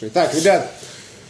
[0.00, 0.70] Итак, ребят,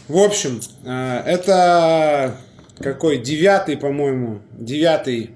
[0.09, 2.37] в общем, э, это
[2.79, 5.31] какой девятый, по-моему, девятый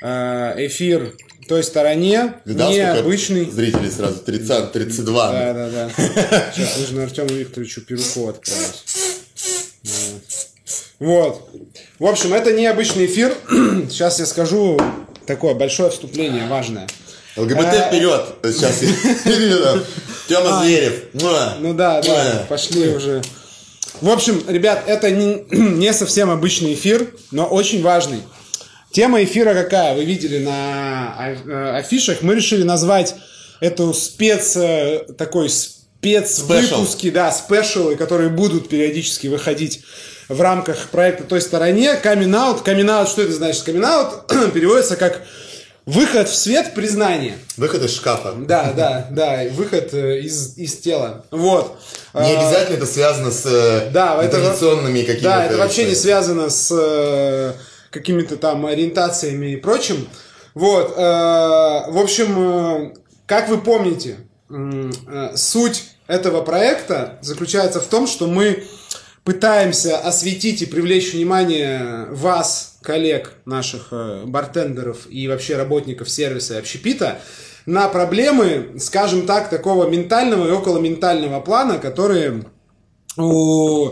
[0.00, 1.14] э, эфир
[1.46, 3.44] той стороне, Видал, необычный.
[3.44, 5.32] Зрители сразу 30, 32.
[5.32, 5.90] Да, да, да.
[6.54, 8.84] Сейчас нужно Артему Викторовичу Перуку отправить.
[10.98, 11.46] Вот.
[11.98, 13.34] В общем, это необычный эфир.
[13.90, 14.80] Сейчас я скажу
[15.26, 16.86] такое большое вступление, важное.
[17.36, 18.22] ЛГБТ А, вперед!
[18.44, 18.80] Сейчас
[20.28, 20.94] Тёма Зверев.
[21.14, 21.56] Муа.
[21.60, 23.22] Ну да, да, пошли уже.
[24.00, 28.22] В общем, ребят, это не, не совсем обычный эфир, но очень важный.
[28.92, 29.94] Тема эфира какая?
[29.94, 32.22] Вы видели на а- э, афишах.
[32.22, 33.14] Мы решили назвать
[33.60, 34.56] эту спец...
[34.56, 39.82] э, такой спецвыпуски, да, спешалы, которые будут периодически выходить
[40.28, 41.98] в рамках проекта «Той стороне».
[42.02, 43.68] Coming out, что это значит?
[43.68, 45.22] Out переводится как
[45.86, 47.36] выход в свет признания.
[47.56, 48.32] Выход из шкафа.
[48.36, 51.24] Да, да, да, выход э, из, из тела.
[51.30, 51.78] Вот.
[52.14, 55.22] Не А, обязательно это связано с э, Да, традиционными какими-то...
[55.22, 57.52] Да, это вообще не связано с э,
[57.90, 60.08] какими-то там ориентациями и прочим.
[60.54, 60.94] Вот.
[60.96, 62.94] э, в общем, э,
[63.26, 64.18] как вы помните,
[64.50, 68.64] э, суть этого проекта заключается в том, что мы
[69.24, 76.58] пытаемся осветить и привлечь внимание вас, коллег наших э, бартендеров и вообще работников сервиса и
[76.58, 77.18] общепита
[77.66, 82.44] на проблемы, скажем так, такого ментального и околоментального плана, которые
[83.16, 83.90] у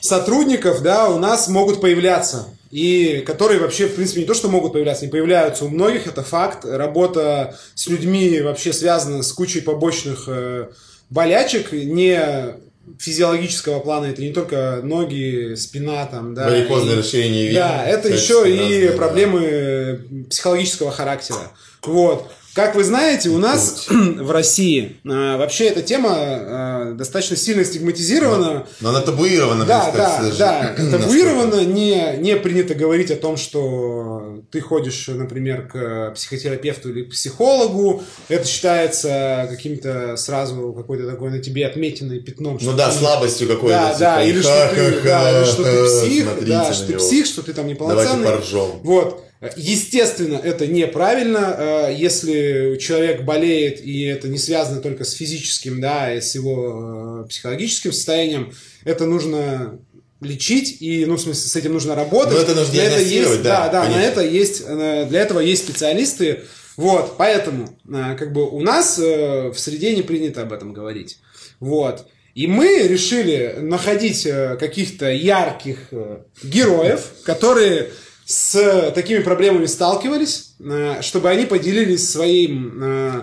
[0.00, 2.48] сотрудников, да, у нас могут появляться.
[2.70, 6.22] И которые вообще, в принципе, не то, что могут появляться, не появляются у многих, это
[6.22, 6.64] факт.
[6.64, 10.68] Работа с людьми вообще связана с кучей побочных э,
[11.08, 12.56] болячек, не
[12.98, 16.48] физиологического плана, это не только ноги, спина там, да.
[16.48, 17.54] Варикозное и- расширение вен.
[17.54, 18.96] Да, это еще и разные, да.
[18.96, 21.52] проблемы психологического характера.
[21.82, 22.30] Вот.
[22.56, 28.66] Как вы знаете, у нас в России э, вообще эта тема э, достаточно сильно стигматизирована.
[28.80, 30.90] Но она табуирована, Да, да, да, даже.
[30.90, 37.10] табуировано, не, не принято говорить о том, что ты ходишь, например, к психотерапевту или к
[37.10, 42.56] психологу, это считается каким-то сразу какой-то такой на тебе отметиной пятном.
[42.62, 43.76] Ну да, ты- слабостью какой-то.
[43.76, 47.26] да, да, типа, или что, ты, да, или что ты псих, да, что ты псих,
[47.26, 48.30] что ты там Давайте неполноценный.
[48.30, 48.70] поржем.
[48.82, 49.25] Вот.
[49.56, 56.14] Естественно, это неправильно, э, если человек болеет, и это не связано только с физическим, да,
[56.14, 58.52] и с его э, психологическим состоянием,
[58.84, 59.78] это нужно
[60.22, 62.34] лечить, и, ну, в смысле, с этим нужно работать.
[62.34, 64.10] Ну, это нужно Для диагностировать, есть, да, да, на конечно.
[64.10, 66.40] это есть, э, для этого есть специалисты,
[66.78, 71.18] вот, поэтому, э, как бы, у нас э, в среде не принято об этом говорить,
[71.60, 72.06] вот.
[72.34, 77.88] И мы решили находить э, каких-то ярких э, героев, которые
[78.26, 83.22] с такими проблемами сталкивались, э, чтобы они поделились своим, э,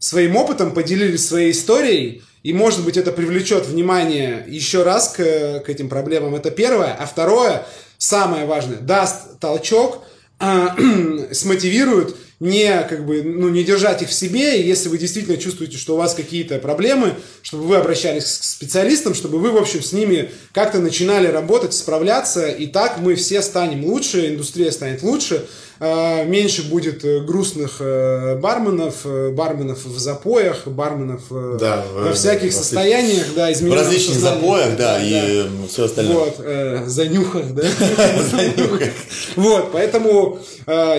[0.00, 5.68] своим опытом, поделились своей историей, и, может быть, это привлечет внимание еще раз к, к
[5.68, 6.34] этим проблемам.
[6.34, 6.94] Это первое.
[6.94, 7.64] А второе,
[7.96, 10.02] самое важное, даст толчок,
[10.40, 15.36] э, смотивирует не, как бы, ну, не держать их в себе, и если вы действительно
[15.36, 19.82] чувствуете, что у вас какие-то проблемы, чтобы вы обращались к специалистам, чтобы вы, в общем,
[19.82, 25.46] с ними как-то начинали работать, справляться, и так мы все станем лучше, индустрия станет лучше,
[25.80, 31.22] меньше будет э, грустных э, барменов, э, барменов в запоях, барменов
[31.58, 34.40] Да, во в- всяких всех- состояниях, да, В различных сознания.
[34.40, 36.16] запоях, да, и все остальное.
[36.16, 37.62] Вот, э, занюхах, да?
[39.36, 40.38] Вот, поэтому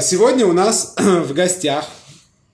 [0.02, 1.86] сегодня у нас в гостях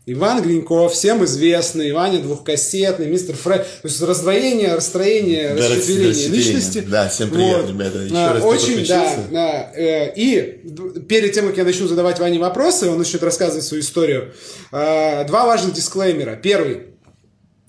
[0.09, 3.63] Иван Гриньков, всем известный, Ваня двухкассетный, мистер Фред.
[3.81, 6.27] То есть раздвоение, расстроение, Да, расщепление.
[6.29, 6.79] личности.
[6.87, 7.99] Да, всем привет, ребята.
[7.99, 9.71] Еще А, раз, Очень, да, да.
[9.75, 10.61] э, И
[11.09, 14.33] перед тем, как я начну задавать Ване вопросы, он начнет рассказывать свою историю.
[14.71, 16.37] э, Два важных дисклеймера.
[16.37, 16.83] Первый.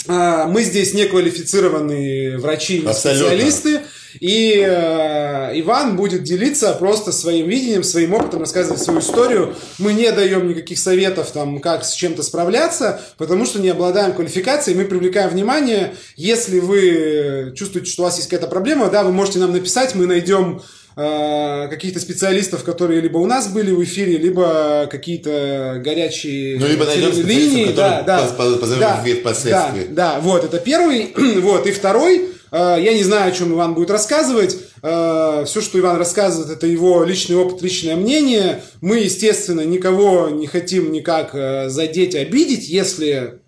[0.06, 3.30] А, Мы здесь не квалифицированные врачи, Абсолютно.
[3.30, 3.80] специалисты.
[4.20, 9.54] И э, Иван будет делиться просто своим видением, своим опытом, рассказывать свою историю.
[9.78, 14.76] Мы не даем никаких советов, там, как с чем-то справляться, потому что не обладаем квалификацией.
[14.76, 15.94] Мы привлекаем внимание.
[16.16, 20.06] Если вы чувствуете, что у вас есть какая-то проблема, да, вы можете нам написать, мы
[20.06, 20.62] найдем
[20.96, 26.84] э, каких-то специалистов, которые либо у нас были в эфире, либо какие-то горячие Ну, либо
[26.84, 29.86] найдем специалистов, да, да, поз- поз- позовем да, впоследствии.
[29.88, 31.14] Да, да, вот, это первый.
[31.40, 34.56] вот, и второй, я не знаю, о чем Иван будет рассказывать.
[34.82, 38.62] Э, все, что Иван рассказывает, это его личный опыт, личное мнение.
[38.80, 42.68] Мы, естественно, никого не хотим никак э, задеть, обидеть.
[42.68, 43.40] Если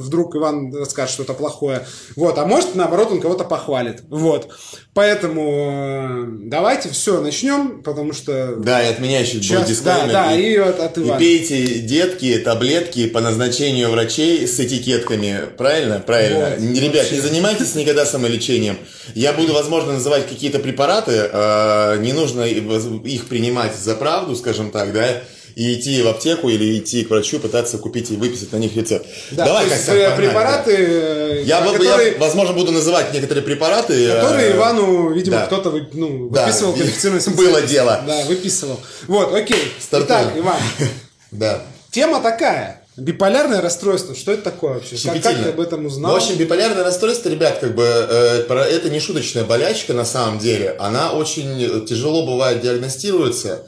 [0.00, 1.86] вдруг Иван расскажет что-то плохое.
[2.16, 4.02] Вот, а может, наоборот, он кого-то похвалит.
[4.08, 4.48] Вот.
[4.94, 8.56] Поэтому э, давайте все начнем, потому что...
[8.56, 10.06] Да, и от меня еще будет дисклеймер.
[10.08, 11.16] Да, да, и, и от, от Ивана.
[11.16, 15.42] И пейте детки, таблетки по назначению врачей с этикетками.
[15.56, 16.02] Правильно?
[16.04, 16.56] Правильно.
[16.58, 17.16] Вот, Ребят, вообще.
[17.16, 18.78] не занимайтесь никогда самолечением.
[19.14, 21.12] Я буду, возможно, называть какие-то препараты.
[21.32, 25.22] Э, не нужно их принимать за правду, скажем так, да?
[25.60, 29.06] И идти в аптеку или идти к врачу, пытаться купить и выписать на них рецепт.
[29.32, 34.08] Да, Давай, то есть Костян, препараты, э, я, которые, я, возможно, буду называть некоторые препараты.
[34.08, 35.46] Которые э, Ивану, видимо, да.
[35.46, 38.02] кто-то ну, выписывал да, квалифицированный Было дело.
[38.06, 38.80] Да, выписывал.
[39.06, 39.70] Вот, окей.
[39.78, 40.20] Стартуем.
[40.22, 40.56] Итак, Иван.
[41.30, 41.62] да.
[41.90, 42.82] Тема такая.
[42.96, 44.96] Биполярное расстройство, что это такое вообще?
[44.96, 46.12] Как, как ты об этом узнал?
[46.12, 50.74] В общем, биполярное расстройство, ребят, как бы э, это не шуточная болячка на самом деле.
[50.78, 53.66] Она очень тяжело бывает диагностируется.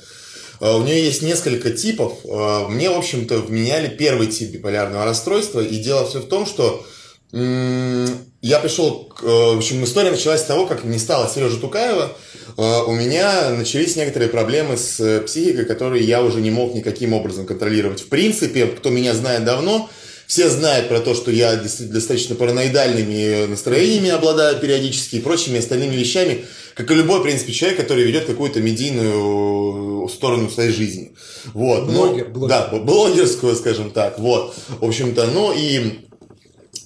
[0.63, 2.21] Э, у нее есть несколько типов.
[2.25, 5.61] Э, мне, в общем-то, вменяли первый тип биполярного расстройства.
[5.61, 6.87] И дело все в том, что
[7.35, 12.17] я пришел, к, э, в общем, история началась с того, как не стало Сережа Тукаева.
[12.59, 18.03] У меня начались некоторые проблемы с психикой, которые я уже не мог никаким образом контролировать.
[18.03, 19.89] В принципе, кто меня знает давно,
[20.33, 26.47] все знают про то, что я достаточно параноидальными настроениями обладаю периодически и прочими остальными вещами,
[26.73, 31.13] как и любой, в принципе, человек, который ведет какую-то медийную сторону своей жизни.
[31.53, 31.85] Вот.
[31.85, 32.49] Блогер, ну, блогер.
[32.49, 34.19] Да, блогерскую, скажем так.
[34.19, 34.55] Вот.
[34.81, 36.12] В общем-то, ну и Э,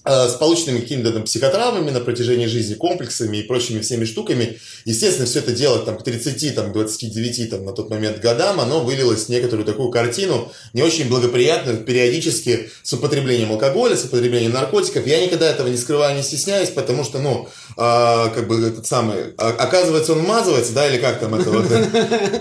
[0.06, 4.58] с полученными какими-то там психотравмами на протяжении жизни, комплексами и прочими всеми штуками.
[4.84, 8.80] Естественно, все это дело там, к 30, там, 29 там, на тот момент годам, оно
[8.80, 15.06] вылилось в некоторую такую картину, не очень благоприятную, периодически с употреблением алкоголя, с употреблением наркотиков.
[15.06, 19.34] Я никогда этого не скрываю, не стесняюсь, потому что, ну, а, как бы этот самый,
[19.38, 21.66] а, оказывается, он мазывается, да, или как там это вот.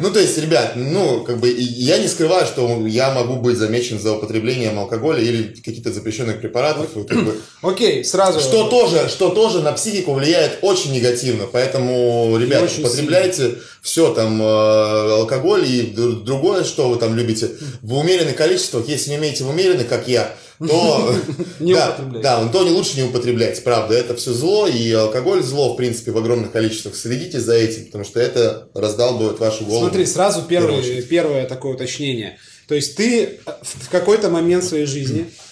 [0.01, 4.00] Ну, то есть, ребят, ну, как бы я не скрываю, что я могу быть замечен
[4.00, 8.40] за употреблением алкоголя или каких-то запрещенных препаратов, как бы, Окей, сразу.
[8.40, 11.46] Что тоже, что тоже на психику влияет очень негативно.
[11.52, 13.60] Поэтому, ребята, потребляйте сильно.
[13.81, 18.88] все там э, алкоголь и другое, что вы там любите, в умеренных количествах.
[18.88, 21.16] Если не умеете в умеренных, как я, то,
[21.60, 25.78] да, да, то не лучше не употреблять, правда, это все зло, и алкоголь зло, в
[25.78, 26.96] принципе, в огромных количествах.
[26.96, 29.86] Следите за этим, потому что это раздалбывает вашу голову.
[29.86, 32.38] Смотри, сразу первое, первое такое уточнение.
[32.68, 35.30] То есть ты в какой-то момент своей жизни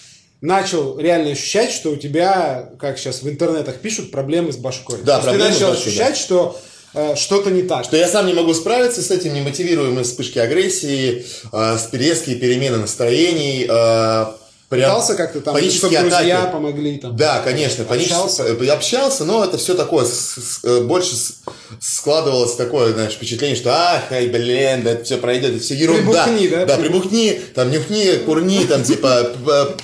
[0.44, 4.98] начал реально ощущать, что у тебя, как сейчас в интернетах пишут, проблемы с башкой.
[5.02, 6.16] Да, То есть ты начал башкой, ощущать, да.
[6.16, 6.60] что
[6.92, 7.84] э, что-то не так.
[7.84, 13.66] Что я сам не могу справиться с этим, немотивируемые вспышки агрессии, э, резкие перемены настроений,
[13.66, 14.26] э,
[14.74, 16.52] Прям Пытался как-то там, панические чтобы друзья атаки.
[16.52, 17.16] помогли там.
[17.16, 18.42] Да, конечно, общался.
[18.44, 21.36] Панически, общался, но это все такое, с, с, э, больше с,
[21.80, 26.24] складывалось такое, знаешь, впечатление, что ах, ай, блин, да это все пройдет, это все ерунда.
[26.24, 26.64] Прибухни, да?
[26.66, 29.32] Да, прибухни, там нюхни, курни, там типа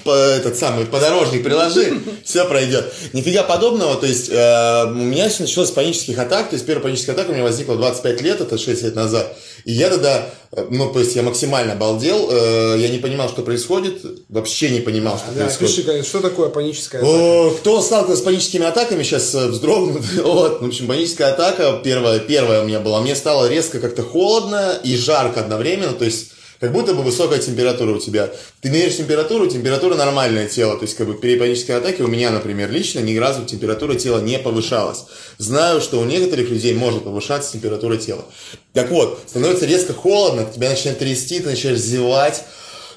[0.06, 2.92] этот самый подорожник приложи, все пройдет.
[3.12, 6.82] Нифига подобного, то есть э, у меня все началось с панических атак, то есть первая
[6.82, 9.36] паническая атака у меня возникла 25 лет, это 6 лет назад.
[9.64, 13.42] И я тогда, э, ну, то есть я максимально обалдел, э, я не понимал, что
[13.42, 15.86] происходит, вообще не понимал, что да, происходит.
[15.86, 17.14] Пиши, что такое паническая атака?
[17.14, 20.02] О, кто сталкивался с паническими атаками, сейчас э, вздрогнут.
[20.24, 24.78] вот, в общем, паническая атака, первая, первая у меня была, мне стало резко как-то холодно
[24.82, 28.30] и жарко одновременно, то есть как будто бы высокая температура у тебя.
[28.60, 30.76] Ты меряешь температуру, температура нормальное тело.
[30.76, 34.20] То есть, как бы при панической атаке у меня, например, лично ни разу температура тела
[34.20, 35.04] не повышалась.
[35.38, 38.26] Знаю, что у некоторых людей может повышаться температура тела.
[38.74, 42.44] Так вот, становится резко холодно, тебя начинает трясти, ты начинаешь зевать,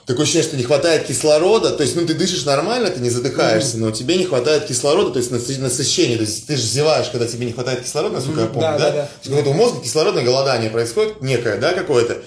[0.05, 3.77] такое ощущение, что не хватает кислорода, то есть, ну, ты дышишь нормально, ты не задыхаешься,
[3.77, 7.45] но тебе не хватает кислорода, то есть, насыщение, то есть, ты же зеваешь, когда тебе
[7.45, 8.77] не хватает кислорода, насколько я помню, да?
[8.77, 8.91] да?
[8.91, 9.09] да.
[9.23, 9.41] да.
[9.41, 12.21] То у мозга кислородное голодание происходит некое, да, какое-то.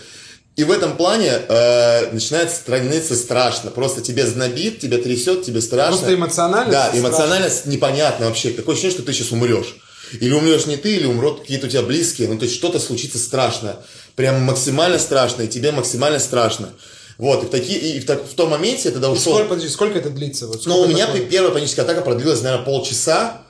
[0.57, 3.71] И в этом плане э, начинает становиться страшно.
[3.71, 5.99] Просто тебе знобит, тебя трясет, тебе страшно.
[5.99, 6.73] Просто эмоционально?
[6.73, 7.71] Да, эмоционально страшно.
[7.71, 8.51] непонятно вообще.
[8.51, 9.77] Такое ощущение, что ты сейчас умрешь.
[10.19, 12.29] Или умрешь не ты, или умрут какие-то у тебя близкие.
[12.29, 13.77] Ну, то есть что-то случится страшно.
[14.15, 16.71] Прям максимально страшно, и тебе максимально страшно.
[17.19, 19.33] Вот, и в, такие, и в, так, в том моменте я тогда ушел...
[19.33, 20.47] сколько, подожди, сколько это длится?
[20.47, 21.25] Вот ну, у меня такое?
[21.25, 23.43] первая паническая атака продлилась, наверное, полчаса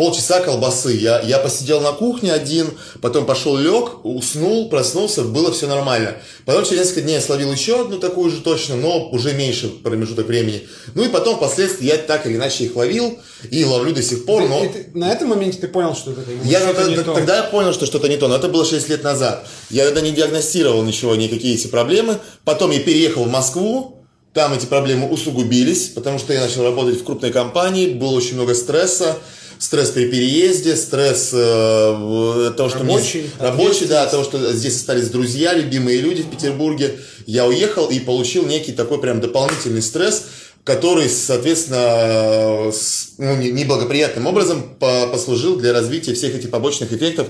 [0.00, 0.92] полчаса колбасы.
[0.92, 2.70] Я, я посидел на кухне один,
[3.02, 6.16] потом пошел лег, уснул, проснулся, было все нормально.
[6.46, 10.26] Потом через несколько дней я словил еще одну такую же точно, но уже меньше промежуток
[10.26, 10.66] времени.
[10.94, 13.18] Ну и потом впоследствии я так или иначе их ловил
[13.50, 14.48] и ловлю до сих пор.
[14.48, 14.60] Но...
[14.60, 17.12] ты, на этом моменте ты понял, что это я что-то не то.
[17.12, 19.46] Тогда я понял, что что-то не то, но это было 6 лет назад.
[19.68, 22.16] Я тогда не диагностировал ничего, никакие эти проблемы.
[22.44, 23.98] Потом я переехал в Москву,
[24.32, 28.54] там эти проблемы усугубились, потому что я начал работать в крупной компании, было очень много
[28.54, 29.18] стресса
[29.60, 35.10] стресс при переезде, стресс э, того, что рабочий, мне, рабочий, да, того, что здесь остались
[35.10, 36.98] друзья, любимые люди в Петербурге.
[37.26, 40.24] Я уехал и получил некий такой прям дополнительный стресс,
[40.64, 47.28] который, соответственно, с, ну, неблагоприятным образом по послужил для развития всех этих побочных эффектов,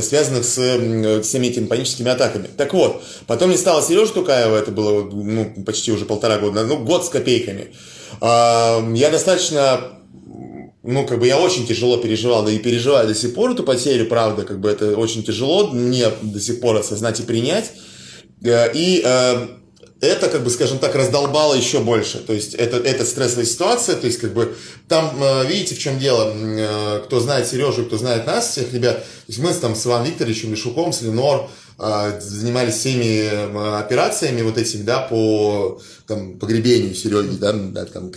[0.00, 2.48] связанных с всеми этими паническими атаками.
[2.56, 6.78] Так вот, потом не стало Сережи Тукаева, это было ну, почти уже полтора года, ну,
[6.78, 7.74] год с копейками.
[8.20, 9.98] Я достаточно
[10.84, 14.06] ну, как бы я очень тяжело переживал, да и переживаю до сих пор эту потерю,
[14.06, 17.72] правда, как бы это очень тяжело мне до сих пор осознать и принять.
[18.42, 19.46] Э, и э,
[20.02, 22.18] это, как бы, скажем так, раздолбало еще больше.
[22.18, 24.54] То есть, это, это стрессовая ситуация, то есть, как бы,
[24.86, 29.28] там, э, видите, в чем дело, кто знает Сережу, кто знает нас, всех ребят, то
[29.28, 35.00] есть, мы там с Иваном Викторовичем Лешуком, с Ленор, занимались всеми операциями вот этими, да,
[35.00, 38.10] по там, погребению Сереги, да, да там,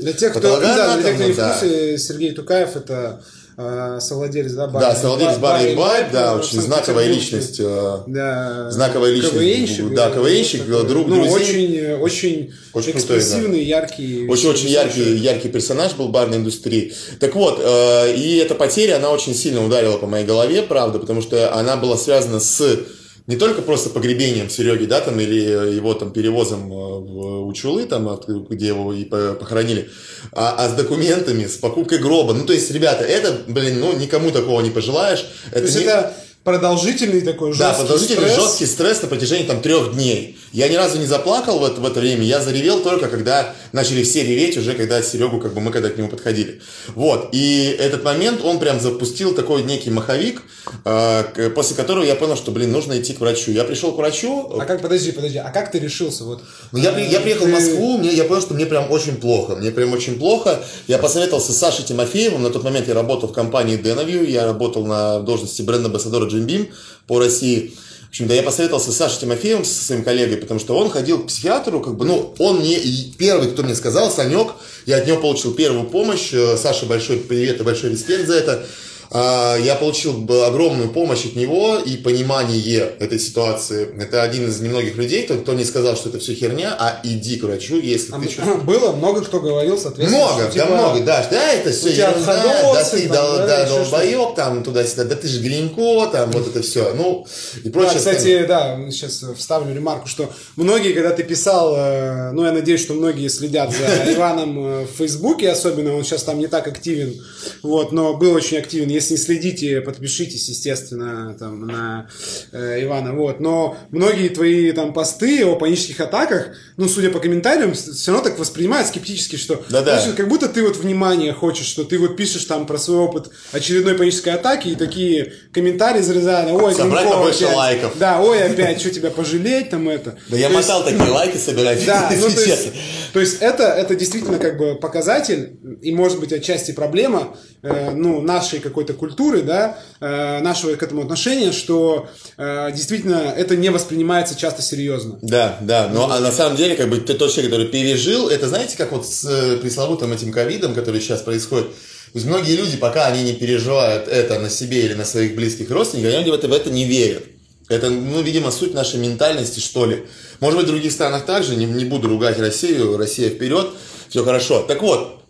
[0.00, 3.22] Для тех, кто, да, для тех, кто не в курсе, Сергей Тукаев это
[3.56, 8.70] э, совладелец, да, бар, да, совладелец бара и бар, да, очень знаковая личность, э, да,
[8.70, 15.16] знаковая личность, КВНщик, да, КВНщик, друг ну, очень, очень, очень экспрессивный, яркий, очень, очень яркий,
[15.16, 16.94] яркий персонаж был барной индустрии.
[17.20, 21.22] Так вот, э, и эта потеря, она очень сильно ударила по моей голове, правда, потому
[21.22, 22.84] что она была связана с
[23.32, 28.20] не только просто погребением Сереги, да, там, или его там перевозом э, в Учулы, там,
[28.50, 29.88] где его и похоронили,
[30.32, 32.34] а, а с документами, с покупкой гроба.
[32.34, 35.24] Ну, то есть, ребята, это, блин, ну, никому такого не пожелаешь.
[35.50, 35.84] Это то есть, не...
[35.84, 38.36] это продолжительный такой жесткий Да, продолжительный стресс.
[38.36, 40.38] жесткий стресс на протяжении там трех дней.
[40.52, 44.02] Я ни разу не заплакал в это, в это время, я заревел только когда начали
[44.02, 46.60] все реветь уже, когда Серегу, как бы мы когда к нему подходили.
[46.94, 50.42] Вот, и этот момент, он прям запустил такой некий маховик,
[50.84, 53.50] э, после которого я понял, что, блин, нужно идти к врачу.
[53.50, 54.58] Я пришел к врачу.
[54.60, 56.24] А как, подожди, подожди, а как ты решился?
[56.24, 57.50] Вот, ну, я, я приехал ты...
[57.50, 60.62] в Москву, мне, я понял, что мне прям очень плохо, мне прям очень плохо.
[60.86, 64.84] Я посоветовался с Сашей Тимофеевым, на тот момент я работал в компании Denoview, я работал
[64.84, 66.68] на должности бренд-амбассадора Jim Beam
[67.06, 67.74] по России.
[68.06, 71.28] В общем-то, я посоветовался с Сашей Тимофеевым, со своим коллегой, потому что он ходил к
[71.28, 72.78] психиатру, как бы, ну, он мне
[73.16, 74.48] первый, кто мне сказал, Санек,
[74.84, 76.30] я от него получил первую помощь.
[76.32, 78.66] Э, Саша, большой привет и большой респект за это.
[79.14, 83.88] А, я получил огромную помощь от него и понимание этой ситуации.
[84.00, 87.36] Это один из немногих людей, кто, кто не сказал, что это все херня, а иди
[87.36, 88.62] к врачу, если а ты чувствуешь.
[88.62, 90.24] Было, много кто говорил, соответственно.
[90.24, 92.42] Много, что, да типа, много, да, да, это все ерунда,
[92.74, 96.62] да ты там, да, да, долбоеб, там, туда-сюда, да ты же Гринько, там, вот это
[96.62, 97.26] все, ну,
[97.62, 97.92] и прочее.
[97.92, 102.80] Да, кстати, да, сейчас вставлю ремарку, что многие, когда ты писал, э, ну, я надеюсь,
[102.80, 107.22] что многие следят за Иваном э, в Фейсбуке, особенно, он сейчас там не так активен,
[107.62, 112.08] вот, но был очень активен, если не следите, подпишитесь, естественно, там, на
[112.52, 113.40] э, Ивана, вот.
[113.40, 118.38] Но многие твои там посты о панических атаках, ну, судя по комментариям, все равно так
[118.38, 119.98] воспринимают скептически, что Да-да.
[119.98, 123.30] Значит, как будто ты вот внимание хочешь, что ты вот пишешь там про свой опыт
[123.52, 127.56] очередной панической атаки, и такие комментарии зарезали, ой, Собрать побольше опять.
[127.56, 127.98] лайков.
[127.98, 130.16] Да, ой, опять, что тебя пожалеть, там это.
[130.28, 131.84] Да я мотал такие лайки собирать.
[131.84, 132.68] Да, ну, то есть,
[133.12, 138.20] то есть это, это действительно как бы показатель, и может быть отчасти проблема, э, ну,
[138.22, 144.36] нашей какой-то культуры, да, э, нашего к этому отношения, что э, действительно это не воспринимается
[144.36, 145.18] часто серьезно.
[145.22, 148.76] Да, да, но а на самом деле, как бы тот человек, который пережил, это знаете,
[148.76, 151.68] как вот с э, пресловутым этим ковидом, который сейчас происходит,
[152.12, 155.70] то есть многие люди, пока они не переживают это на себе или на своих близких
[155.70, 157.24] родственниках, они в это, в это не верят.
[157.72, 160.04] Это, ну, видимо, суть нашей ментальности, что ли.
[160.40, 163.70] Может быть, в других странах также, не, не буду ругать Россию, Россия вперед,
[164.08, 164.62] все хорошо.
[164.62, 165.21] Так вот,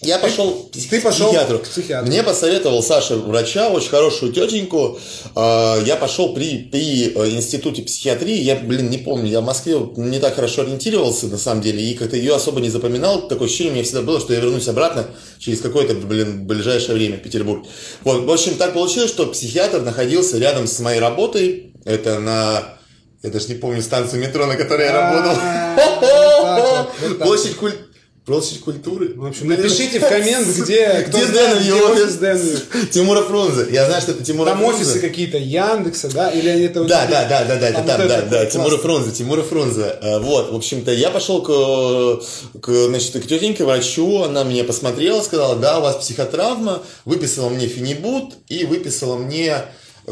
[0.00, 1.58] я пошел ты, ты пошел психиатру.
[1.58, 2.06] к психиатру.
[2.06, 4.98] Мне посоветовал Саша врача, очень хорошую тетеньку.
[5.34, 8.36] А, я пошел при, при э, институте психиатрии.
[8.36, 11.94] Я, блин, не помню, я в Москве не так хорошо ориентировался, на самом деле, и
[11.94, 13.26] как-то ее особо не запоминал.
[13.26, 15.08] Такое ощущение у меня всегда было, что я вернусь обратно
[15.40, 17.66] через какое-то, блин, ближайшее время в Петербург.
[18.04, 21.72] Вот, в общем, так получилось, что психиатр находился рядом с моей работой.
[21.84, 22.78] Это на
[23.24, 27.18] я даже не помню станцию метро, на которой я а, работал.
[27.18, 27.87] Площадь культуры.
[28.28, 29.14] Площадь культуры.
[29.16, 32.38] В общем, напишите в коммент, где кто где Дэн, где офис Дэн.
[32.90, 33.68] Тимура Фрунзе.
[33.70, 36.28] Я знаю, что это Тимура Там офисы какие-то Яндекса, да?
[36.28, 39.42] Или они это Да, да, да, да, да, это там, да, да, Тимура Фрунзе, Тимура
[39.42, 39.96] Фрунзе.
[40.02, 45.22] Э, вот, в общем-то, я пошел к, к, значит, к тетеньке врачу, она меня посмотрела,
[45.22, 49.56] сказала, да, у вас психотравма, выписала мне фенибут и выписала мне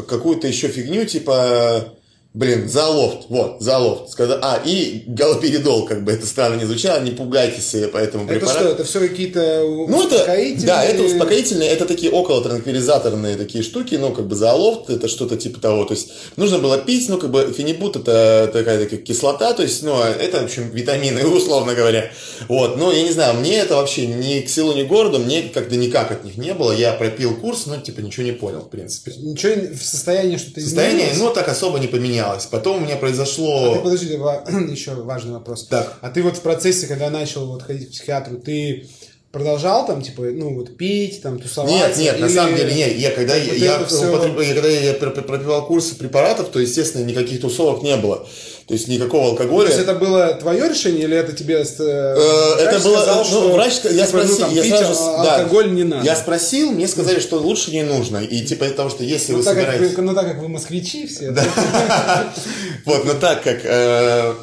[0.07, 1.93] какую-то еще фигню, типа
[2.37, 4.11] Блин, залофт, вот, залофт.
[4.11, 8.59] Сказал, а, и галоперидол, как бы это странно не звучало, не пугайтесь по этому препарату.
[8.59, 13.63] Это что, это все какие-то ну, это, Да, это успокоительные, это такие около транквилизаторные такие
[13.63, 15.85] штуки, ну, как бы залофт, это что-то типа того.
[15.85, 19.81] То есть, нужно было пить, ну, как бы фенибут это такая такая кислота, то есть,
[19.81, 22.11] ну, это, в общем, витамины, условно говоря.
[22.49, 25.49] Вот, ну, я не знаю, мне это вообще ни к силу, ни к городу, мне
[25.51, 26.71] как-то никак от них не было.
[26.71, 29.13] Я пропил курс, но, типа, ничего не понял, в принципе.
[29.17, 32.45] Ничего в состоянии что-то Состояние, ну, так особо не поменялось поменялось.
[32.45, 33.75] Потом у меня А ты произошло...
[33.83, 35.67] подожди, ва- еще важный вопрос.
[35.67, 35.93] Так.
[36.01, 38.87] А ты вот в процессе, когда начал вот ходить к психиатру, ты
[39.31, 41.75] продолжал там, типа, ну, вот пить, там, тусоваться?
[41.77, 42.97] Нет, нет, на или- самом деле, нет.
[42.97, 46.49] Я когда, Вот я, это всё- употреб- я- когда я пр- пр- пропивал курсы препаратов,
[46.49, 48.25] то, естественно, никаких тусовок не было.
[48.67, 49.67] То есть никакого То алкоголя.
[49.69, 53.75] есть это было твое решение или это тебе э, Э, это было, сказал, ну, врач,
[53.85, 55.35] я типа, ну, спросил, там, я пить сразу, а- да.
[55.37, 56.05] алкоголь не надо?
[56.05, 58.17] Я спросил, мне сказали, что лучше не нужно.
[58.17, 59.95] И типа из-за того, что если ну, вы так как, собираетесь...
[59.95, 61.33] вы- ну, так как вы москвичи все.
[62.85, 63.63] Вот, но так как,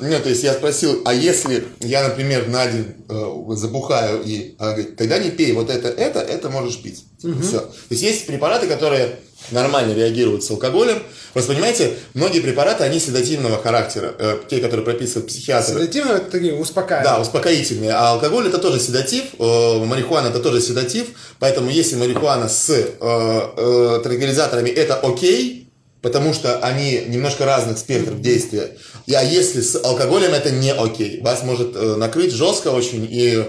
[0.00, 4.72] ну, то есть я спросил, а если я, например, на день э, забухаю и она
[4.72, 7.04] говорит, тогда не пей вот это, это, это можешь пить.
[7.18, 7.60] Все.
[7.60, 9.16] То есть есть препараты, которые
[9.50, 11.02] нормально реагируют с алкоголем.
[11.32, 15.74] Просто понимаете, многие препараты, они седативного характера, э, те, которые прописывают психиатры.
[15.74, 17.10] Седативно это такие успокаивают.
[17.10, 17.90] Да, успокоительные.
[17.90, 21.08] А алкоголь это тоже седатив, э, марихуана это тоже седатив,
[21.38, 25.64] поэтому если марихуана с э, э, транквилизаторами это окей,
[26.04, 28.76] потому что они немножко разных спектров действия.
[29.08, 33.44] А если с алкоголем это не окей, вас может э, накрыть жестко очень и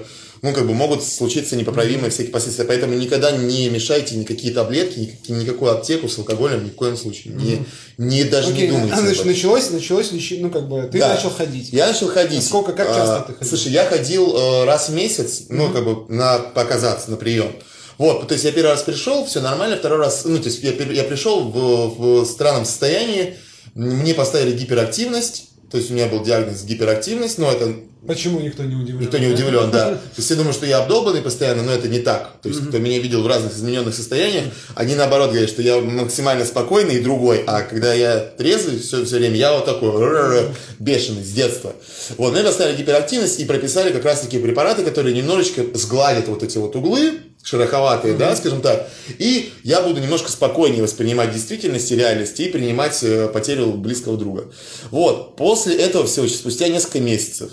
[0.46, 2.66] ну, как бы могут случиться непоправимые всякие последствия.
[2.66, 7.34] Поэтому никогда не мешайте никакие таблетки, никакую аптеку с алкоголем, ни в коем случае.
[7.34, 7.66] Не,
[7.98, 8.94] не даже Окей, не думайте.
[8.94, 11.16] об значит, началось, началось, ну, как бы, ты Да.
[11.16, 11.70] начал ходить.
[11.74, 12.46] Я начал ходить.
[12.46, 13.50] Сколько- как часто А, ты ходил?
[13.50, 17.52] Слушай, я ходил э, раз в месяц, ну, как бы, на показаться, на прием.
[17.98, 20.72] Вот, то есть я первый раз пришел, все нормально, второй раз, ну, то есть я,
[20.72, 23.36] я пришел в, в странном состоянии,
[23.74, 27.76] мне поставили гиперактивность, то есть у меня был диагноз гиперактивность, но это
[28.08, 29.02] Почему никто не удивлен?
[29.02, 29.86] Никто не удивлен, да.
[29.94, 32.34] То есть все думают, что я обдолбанный постоянно, но это не так.
[32.42, 34.46] То есть, кто меня видел в разных измененных состояниях,
[34.76, 39.18] они наоборот говорят, что я максимально спокойный и другой, а когда я трезвый все, все
[39.18, 41.74] время, я вот такой бешеный с детства.
[42.18, 46.58] Вот, мне поставили гиперактивность и прописали как раз таки препараты, которые немножечко сгладят вот эти
[46.60, 47.14] вот углы,
[47.46, 53.04] шероховатые, да, скажем так, и я буду немножко спокойнее воспринимать действительность и реальность и принимать
[53.04, 54.52] э, потерю близкого друга.
[54.90, 57.52] Вот, после этого всего, спустя несколько месяцев,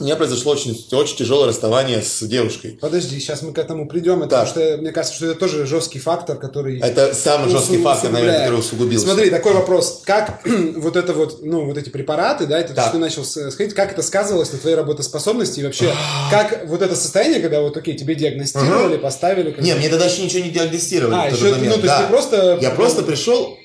[0.00, 2.78] у меня произошло очень, очень тяжелое расставание с девушкой.
[2.80, 4.28] Подожди, сейчас мы к этому придем, Так.
[4.30, 6.78] потому что мне кажется, что это тоже жесткий фактор, который...
[6.80, 9.06] Это самый жесткий фактор, наверное, который усугубился.
[9.06, 10.02] Смотри, такой вопрос.
[10.04, 10.40] Как
[10.76, 12.84] вот это вот, ну, вот эти препараты, да, это то, Так.
[12.86, 15.92] что ты начал с- сходить, как это сказывалось на твоей работоспособности и вообще,
[16.30, 19.50] как вот это состояние, когда вот, окей, тебе диагностировали, поставили...
[19.50, 21.14] как Не, мне тогда еще ничего не диагностировали.
[21.14, 22.02] А, еще, момент, ну, то есть да.
[22.02, 22.58] ты просто...
[22.60, 23.56] Я просто пришел...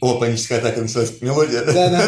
[0.00, 1.14] О, паническая атака началась.
[1.20, 1.64] Мелодия.
[1.64, 2.04] Да, да.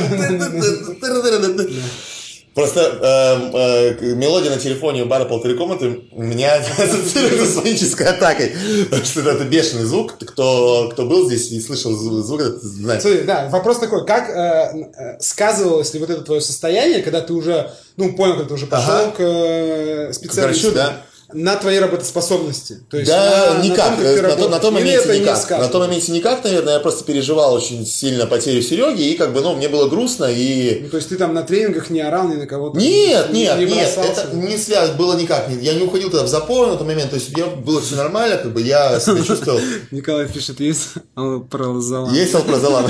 [2.55, 8.53] Просто эм, э, мелодия на телефоне у бара полторы комнаты меня ассоциируется с панической атакой.
[8.85, 10.17] Потому что это бешеный звук.
[10.19, 13.03] Кто, кто был здесь и слышал звук, этот знает.
[13.03, 17.33] Смотри, да, вопрос такой, как э, э, сказывалось ли вот это твое состояние, когда ты
[17.35, 19.11] уже, ну, понял, когда ты уже пошел Ага.
[19.13, 21.03] к э, специалисту, врачу, да.
[21.33, 22.79] На твоей работоспособности?
[22.91, 23.87] То есть Да, на- на никак.
[23.89, 24.51] том, как ты на, работаешь.
[24.51, 25.51] на том моменте никак.
[25.51, 29.41] на том моменте никак, наверное, я просто переживал очень сильно потерю Сереги, и как бы,
[29.41, 30.81] ну, мне было грустно, и...
[30.83, 32.79] Ну, то есть ты там на тренингах не орал ни на кого-то?
[32.79, 35.49] Нет, не- нет, не нет, это не связано, было никак.
[35.61, 38.37] Я не уходил тогда в запой на тот момент, то есть я, было все нормально,
[38.37, 39.61] как бы я себя чувствовал.
[39.91, 42.13] Николай пишет, есть алпролазолам.
[42.15, 42.87] Есть алпрозолам.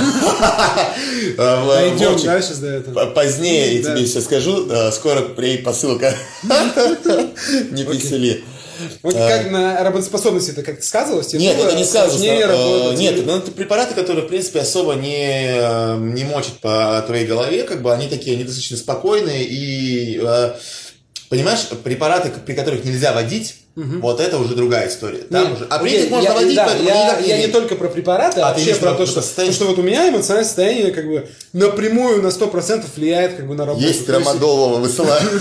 [1.36, 3.06] Дойдем Вовчик, дальше до этого.
[3.06, 6.14] Позднее я тебе сейчас скажу, э, скоро приедет посылка.
[7.70, 8.29] Не весели.
[9.02, 11.32] Вот как на работоспособности это как-то сказывалось?
[11.32, 12.18] Нет, это не сказывается.
[12.18, 12.96] сложнее Э?
[12.96, 17.64] Нет, ну, это препараты, которые, в принципе, особо не, э, не мочат по твоей голове,
[17.64, 20.52] как бы они такие, они достаточно спокойные и э,
[21.30, 25.18] Понимаешь, препараты, при которых нельзя водить, вот это уже другая история.
[25.30, 27.28] Там Нет, уже, а при окей, этих можно я- водить, да, поэтому я, никак не
[27.28, 27.52] я не имеет.
[27.52, 29.52] только про препараты, а, А вообще про то, что, состояние?
[29.56, 33.54] то, что вот у меня эмоциональное состояние как бы напрямую на 100% влияет как бы
[33.54, 33.86] на работу.
[33.86, 35.22] Есть трамадолова высылаю.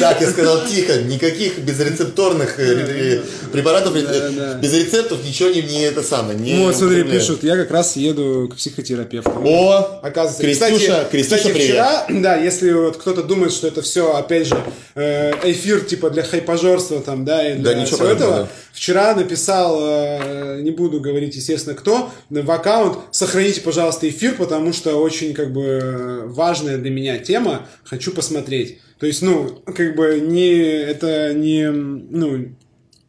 [0.00, 3.20] Так, я сказал тихо, никаких безрецепторных э, э,
[3.52, 6.36] препаратов, без рецептов ничего не, не это самое.
[6.38, 9.30] не Вот, смотри, пишут, я как раз еду к психотерапевту.
[9.30, 11.86] О, Оказывается, Крестюша, Крестюша, привет.
[12.22, 14.56] да, если вот кто-то думает, что это все, опять же,
[14.96, 18.48] э, эфир типа для хайпажорства там, да, и для Да, всего этого, да.
[18.72, 24.96] вчера написал, э, не буду говорить, естественно, кто, в аккаунт, сохраните, пожалуйста, эфир, потому что
[24.96, 28.78] очень, как бы, важная для меня тема, хочу посмотреть.
[28.98, 32.54] То есть, ну, как бы, не, это не, ну,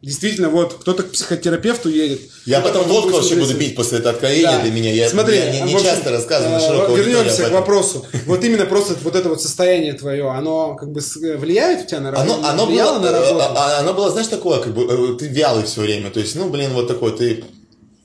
[0.06, 2.20] Действительно, вот кто-то к психотерапевту едет.
[2.44, 4.60] Я потом водку вообще буду пить после этого откровения Да.
[4.62, 4.92] для меня.
[4.92, 8.06] Я, Смотри, я не, не общем, часто рассказываю на э, широкую Вернемся к вопросу.
[8.26, 11.98] Вот именно просто вот это вот состояние твое, оно как бы с- влияет у тебя
[11.98, 12.34] на работу?
[12.34, 13.44] Оно, оно, было, на э, работу?
[13.56, 16.10] а- оно было, знаешь, такое, как бы, э, ты вялый все время.
[16.12, 17.42] То есть, ну, блин, вот такой, ты...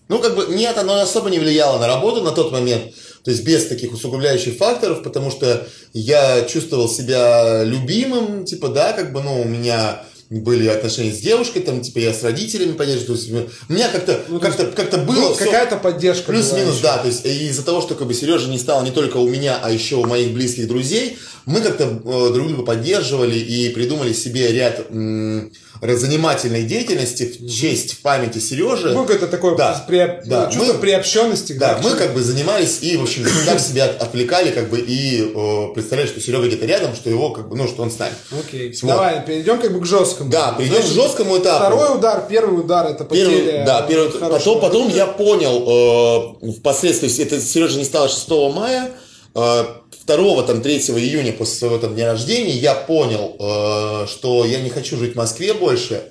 [0.07, 2.95] Ну, как бы, нет, оно особо не влияло на работу на тот момент.
[3.23, 9.13] То есть, без таких усугубляющих факторов, потому что я чувствовал себя любимым, типа, да, как
[9.13, 13.17] бы, ну, у меня были отношения с девушкой, там, типа, я с родителями поддерживаю.
[13.17, 13.31] То есть,
[13.67, 16.97] у меня как-то, Ну, то как-то, как-то было Ну, какая-то поддержка Плюс-минус, да.
[16.99, 19.69] То есть из-за того, что как бы Сережа не стал не только у меня, а
[19.69, 24.85] еще у моих близких друзей, мы как-то э, друг друга поддерживали и придумали себе ряд
[24.89, 28.91] м, занимательной деятельности в честь, в памяти Сережи.
[28.93, 31.53] Ну, это такое Да, приоб- да, ну, чувство мы- приобщенности.
[31.53, 35.21] к Да, мы как бы занимались и, в общем, так себя отвлекали, как бы, и
[35.33, 38.13] э, представляли, что Серега где-то рядом, что его, как бы, ну, что он с нами.
[38.31, 38.87] Окей, Вот.
[38.89, 40.29] давай, перейдем как бы к жесткому.
[40.29, 41.65] Да, перейдем к Значит, жесткому этапу.
[41.65, 43.63] Второй удар, первый удар это Первый, потеря.
[43.65, 48.91] да, первый, хорошего потом, потом я понял э, впоследствии, это Сережа не стало 6 мая,
[49.33, 49.63] э,
[50.17, 54.69] 2 там, 3 июня после своего там, дня рождения я понял, э, что я не
[54.69, 56.03] хочу жить в Москве больше,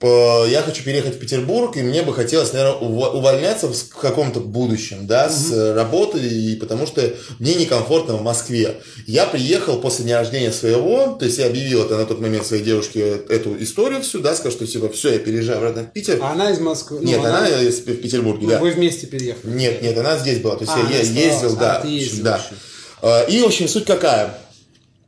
[0.00, 3.82] П- я хочу переехать в Петербург, и мне бы хотелось, наверное, ув- увольняться в с-
[3.82, 7.02] каком-то будущем, да, с э, работы, и потому что
[7.40, 8.76] мне некомфортно в Москве.
[9.08, 12.62] Я приехал после дня рождения своего, то есть я объявил это на тот момент своей
[12.62, 16.20] девушке эту историю всю, да, сказал, что типа все, я переезжаю обратно в Питер.
[16.22, 17.00] А она из Москвы.
[17.02, 18.58] Нет, ну, она из- в Петербурге, ну, да.
[18.60, 19.50] Вы вместе переехали.
[19.50, 20.54] Нет, нет, она здесь была.
[20.54, 21.80] То есть А, я, она я ездил, А, да.
[21.80, 22.36] ты ездил да.
[22.36, 22.54] еще.
[23.02, 24.38] А, И, в общем, суть какая?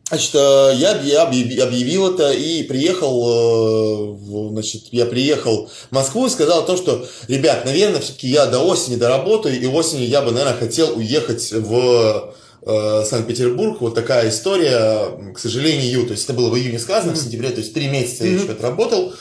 [0.08, 5.94] Значит, э, я, объ- я объяви- объявил это и приехал, э, значит, я приехал в
[5.94, 10.08] Москву и сказал о том, что, ребят, наверное, все-таки я до осени доработаю, и осенью
[10.08, 12.34] я бы, наверное, хотел уехать в
[12.66, 13.80] э, Санкт-Петербург.
[13.80, 17.60] Вот такая история, к сожалению, то есть это было в июне сказано, в сентябре, то
[17.60, 19.12] есть три месяца я еще отработал.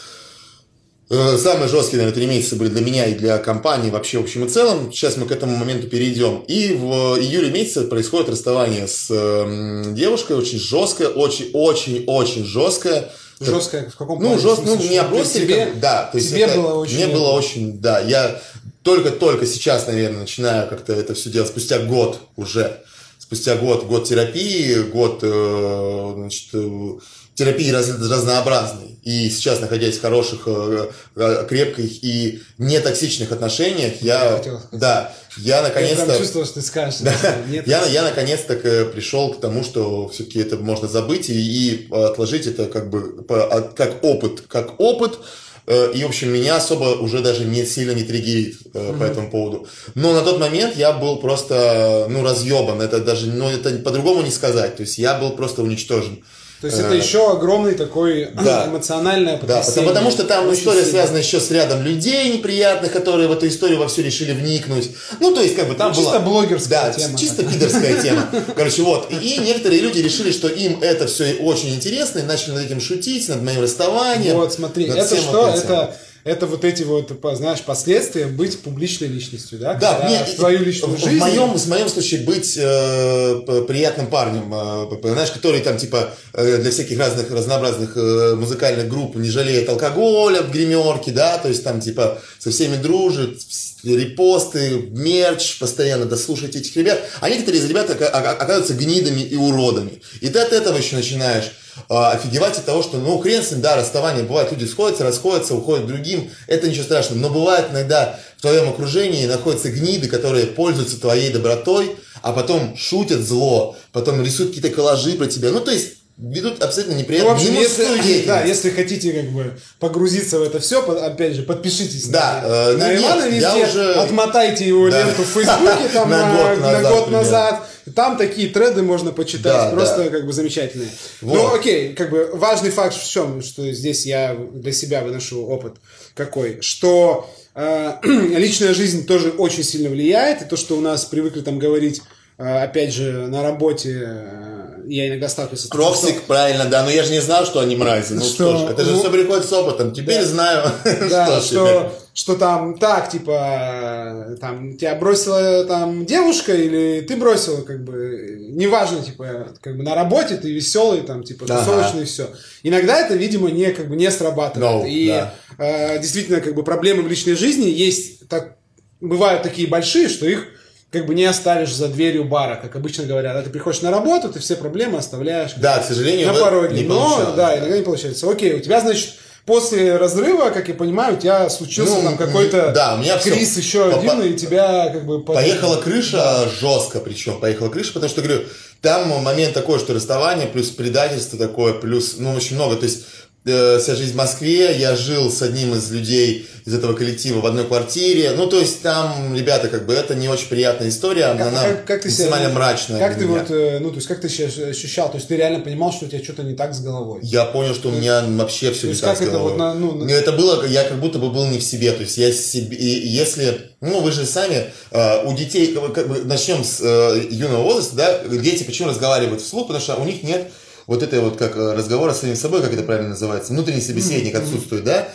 [1.10, 4.46] Э, Самые жесткие, наверное, три месяца были для меня и для компании вообще в общем
[4.46, 4.92] и целом.
[4.94, 6.44] Сейчас мы к этому моменту перейдем.
[6.48, 13.10] И в июле месяце происходит расставание с эм, девушкой, очень жесткое, очень-очень-очень жесткое.
[13.40, 16.60] Жесткая в каком Ну, жестко, ну, меня бросили, тебе- как да, то есть тебе это-
[16.62, 18.40] было очень- мне было очень, да, я
[18.84, 22.82] только-только сейчас, наверное, начинаю как-то это все делать, спустя год уже,
[23.18, 26.92] спустя год, год терапии, год, э, значит, э,
[27.40, 34.24] терапии раз- разнообразной, и сейчас, находясь в хороших, э, э, крепких и нетоксичных отношениях, Я
[34.26, 36.06] я, хотел да, я Я наконец-то...
[36.06, 37.00] прям чувствовал, что ты скажешь.
[37.00, 37.14] Да.
[37.50, 41.88] Нет, Я, я наконец-то к- пришел к тому, что все-таки это можно забыть и, и
[41.92, 45.18] отложить это как бы от- как опыт, как опыт.
[45.66, 49.30] Э, И, в общем, меня особо уже даже не сильно не триггерит э, по этому
[49.32, 49.68] поводу.
[49.96, 52.82] Но на тот момент я был просто, ну, разъебан.
[52.82, 54.76] Это даже, ну, это по-другому не сказать.
[54.76, 56.24] То есть я был просто уничтожен.
[56.62, 58.66] То есть Э, это еще огромный такой да.
[58.68, 59.88] эмоциональное Да, потрясение.
[59.88, 60.92] потому, потому что там Очень история сильно.
[60.92, 64.92] связана еще с рядом людей неприятных, которые в эту историю во все решили вникнуть.
[65.20, 66.42] Ну, то есть, как бы там Ну, чисто была...
[66.42, 68.30] блогерская да, тема чисто пидорская тема.
[68.56, 69.10] Короче, вот.
[69.12, 73.28] И некоторые люди решили, что им это все очень интересно, и начали над этим шутить,
[73.30, 74.36] над моим расставанием.
[74.36, 75.48] Вот, смотри, это что?
[75.50, 75.96] Это,
[76.30, 79.74] это вот эти вот, знаешь, последствия быть публичной личностью, да?
[79.74, 81.18] Да, Когда мне, в твою личную в, жизнь.
[81.18, 86.58] В моем, в моем случае быть э, приятным парнем, э, знаешь, который там типа э,
[86.58, 91.64] для всяких разных разнообразных э, музыкальных групп не жалеет алкоголя в гримерке, да, то есть
[91.64, 93.42] там типа со всеми дружит,
[93.84, 97.02] репосты, мерч, постоянно дослушайте этих ребят.
[97.22, 100.02] А некоторые из ребят ока- ока- оказываются гнидами и уродами.
[100.22, 101.52] И ты от этого еще начинаешь
[101.88, 105.88] офигевать от того, что, ну, хрен с ним, да, расставание, бывает, люди сходятся, расходятся, уходят
[105.88, 111.32] другим, это ничего страшного, но бывает иногда в твоем окружении находятся гниды, которые пользуются твоей
[111.32, 116.62] добротой, а потом шутят зло, потом рисуют какие-то коллажи про тебя, ну, то есть, ведут
[116.62, 120.82] абсолютно Ну, неприятную, в общем, если, да, если хотите как бы погрузиться в это все,
[120.82, 125.00] опять же, подпишитесь Да, на, э, на нет, Ивана везде, уже- отмотайте его Да.
[125.02, 127.24] ленту в Фейсбуке там На на, год на назад год примерно.
[127.24, 127.64] назад.
[127.96, 130.10] Там такие треды можно почитать, Да, просто да.
[130.10, 130.90] как бы замечательные.
[131.22, 131.34] Вот.
[131.36, 135.76] Ну, окей, как бы важный факт в чем, что здесь я для себя выношу опыт
[136.16, 141.42] какой, что э, личная жизнь тоже очень сильно влияет, и то, что у нас привыкли
[141.42, 142.02] там говорить,
[142.38, 146.90] э, опять же, на работе, э, я иногда сталкиваюсь с таким, что- правильно, да, но
[146.90, 148.14] я же не знал, что они мрази.
[148.14, 148.34] Ну Что?
[148.34, 149.94] что, ж, это же Ну, все приходит с опытом.
[149.94, 150.26] Теперь да.
[150.26, 150.72] знаю,
[151.10, 151.94] Да, что, что.
[152.20, 159.02] Что там так, типа, там тебя бросила там девушка или ты бросила, как бы, неважно,
[159.02, 161.60] типа, как бы на работе ты веселый, там, типа, Ага.
[161.60, 162.28] тусовочный, все.
[162.62, 164.84] Иногда это, видимо, не, как бы, не срабатывает.
[164.86, 165.34] No, И да.
[165.60, 168.58] э, действительно, как бы, проблемы в личной жизни есть, так,
[169.00, 170.46] бывают такие большие, что их
[170.92, 173.34] как бы не оставишь за дверью бара, как обычно говорят.
[173.36, 176.82] Да, ты приходишь на работу, ты все проблемы оставляешь Да, к сожалению, на пороге.
[176.82, 177.58] не Но, да.
[177.58, 178.30] иногда не получается.
[178.30, 179.14] Окей, у тебя, значит,
[179.50, 183.58] после разрыва, как я понимаю, у тебя случился Ну, там какой-то да, у меня криз
[183.58, 185.24] еще По- один, и тебя как бы...
[185.24, 188.44] Поехала крыша жестко, причем поехала крыша, потому что, говорю,
[188.82, 193.06] там момент такой, что расставание, плюс предательство такое, плюс, ну, очень много, то есть
[193.46, 197.46] э, вся жизнь в Москве, я жил с одним из людей из этого коллектива в
[197.48, 198.32] одной квартире.
[198.38, 201.86] Ну, то есть там, ребята, как бы это не очень приятная история, Как, она как-
[201.86, 203.00] как ты себя- максимально мрачная.
[203.00, 203.40] Как ты меня.
[203.40, 205.10] вот, э, ну, то есть, как ты себя ощущал?
[205.10, 207.22] То есть, ты реально понимал, что у тебя что-то не так с головой?
[207.24, 209.52] Я понял, что у меня вообще все То не так с это головой.
[209.54, 211.92] вот на- ну, на- это было, я как будто бы был не в себе.
[211.94, 216.24] То есть я себе, и если, ну вы же сами, э, у детей, как бы
[216.26, 220.52] начнем с э, юного возраста, да, дети почему разговаривают вслух, потому что у них нет
[220.90, 224.34] вот этой вот как э, разговора с самим собой, как это правильно называется, внутренний собеседник
[224.34, 225.08] отсутствует, да.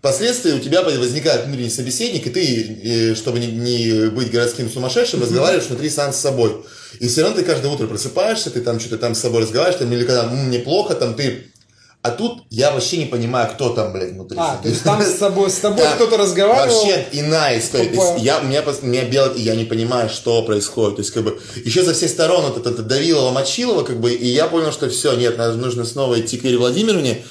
[0.00, 5.22] Впоследствии у тебя возникает внутренний собеседник, и ты, э, чтобы не, не быть городским сумасшедшим,
[5.22, 6.56] разговариваешь внутри сам с собой.
[6.98, 9.92] И все равно ты каждое утро просыпаешься, ты там что-то там с собой разговариваешь, там,
[9.92, 11.49] или когда «М, мне плохо, там ты...
[12.02, 14.38] А тут я вообще не понимаю, кто там, блядь, внутри.
[14.40, 15.92] А, то есть, там с тобой, с тобой Да.
[15.96, 16.74] кто-то разговаривал?
[16.74, 17.90] Вообще иная история.
[17.90, 20.96] То есть я, у меня, меня бело, и я не понимаю, что происходит.
[20.96, 24.12] То есть, как бы, еще со всех сторон вот это, это Давилова, Мочилова, как бы,
[24.12, 27.22] и я понял, что все, нет, надо- нужно снова идти к Вере Владимировне,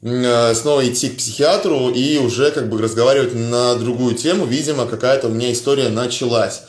[0.00, 4.46] э, снова идти к психиатру и уже как бы разговаривать на другую тему.
[4.46, 6.62] Видимо, какая-то у меня история началась.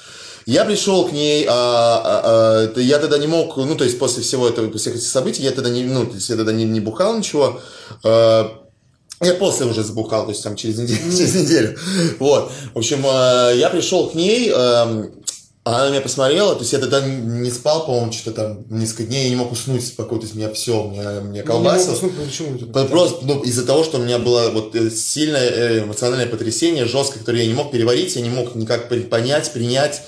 [0.45, 4.21] Я пришел к ней, а, а, а, я тогда не мог, ну, то есть после
[4.21, 6.65] всего этого, после всех этих событий, я тогда не, ну, то есть я тогда не,
[6.65, 7.59] не бухал ничего,
[8.03, 8.61] а,
[9.21, 10.99] я после уже забухал, то есть там через неделю.
[11.17, 11.77] Через неделю.
[12.19, 12.51] Вот.
[12.73, 15.13] В общем, э, я пришел к ней, эм,
[15.63, 19.23] а она меня посмотрела, то есть я тогда не спал, по-моему, что-то там несколько дней,
[19.23, 21.95] я не мог уснуть спокойно, то есть меня все, меня, меня Ну, не колбасило.
[21.95, 22.87] могу, ну, почему?
[22.87, 27.21] Просто ну, из-за того, что у меня было вот э, сильное э, эмоциональное потрясение, жесткое,
[27.21, 30.03] которое я не мог переварить, я не мог никак понять, принять.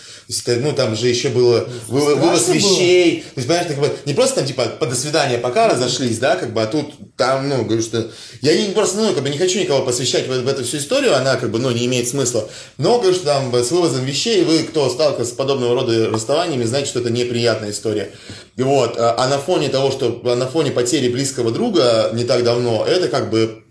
[0.47, 2.53] Ну, там же еще было вы- вывоз было?
[2.53, 3.21] вещей.
[3.33, 6.35] То есть, понимаешь, так вот, не просто там, типа, по до свидания, пока разошлись, да,
[6.35, 8.11] как бы, а тут там, ну, говорю, что
[8.41, 11.15] я не просто, ну, как бы не хочу никого посвящать в, в эту всю историю,
[11.15, 12.49] она, как бы, ну, не имеет смысла.
[12.77, 16.89] Но, говорю, что там с вывозом вещей, вы, кто сталкивался с подобного рода расставаниями, знаете,
[16.89, 18.11] что это неприятная история.
[18.57, 22.23] И вот, а а на фоне того, что а на фоне потери близкого друга не
[22.23, 23.63] так давно, это как бы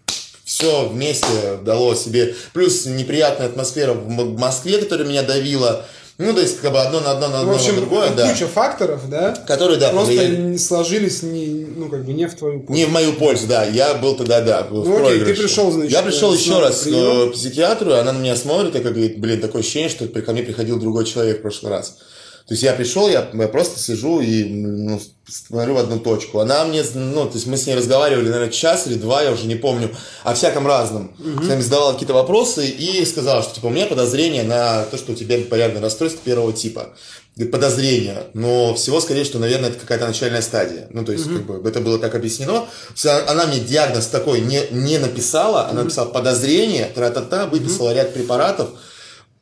[0.45, 2.35] все вместе дало себе.
[2.53, 5.85] Плюс неприятная атмосфера в Москве, которая меня давила.
[6.19, 8.31] Ну, то есть, как бы одно на одно на одно в общем, на другое, да.
[8.33, 9.33] куча факторов, да?
[9.47, 10.37] Которые, да, Просто повлияли.
[10.37, 12.73] не сложились, не, ну, как бы не в твою пользу.
[12.73, 13.65] Не в мою пользу, да.
[13.65, 15.35] Я был тогда, да, в Ну, окей, проигрыше.
[15.35, 17.31] ты пришел, значит, Я пришел еще раз прием.
[17.31, 20.43] к психиатру, она на меня смотрит и как говорит, блин, такое ощущение, что ко мне
[20.43, 21.99] приходил другой человек в прошлый раз.
[22.47, 26.39] То есть я пришел, я, я просто сижу и ну, смотрю в одну точку.
[26.39, 29.47] Она мне, ну, то есть мы с ней разговаривали, наверное, час или два, я уже
[29.47, 29.91] не помню,
[30.23, 31.13] о всяком разном.
[31.19, 35.13] С нами задавала какие-то вопросы и сказала, что типа у меня подозрение на то, что
[35.13, 36.95] у тебя биполярное расстройство первого типа.
[37.35, 40.87] Говорит, Подозрение, но всего скорее, что, наверное, это какая-то начальная стадия.
[40.91, 42.65] Ну, то есть, как бы, это было так объяснено.
[43.05, 48.71] А- Она мне диагноз такой не, не написала, она написала подозрение, тра-та-та, выписала ряд препаратов.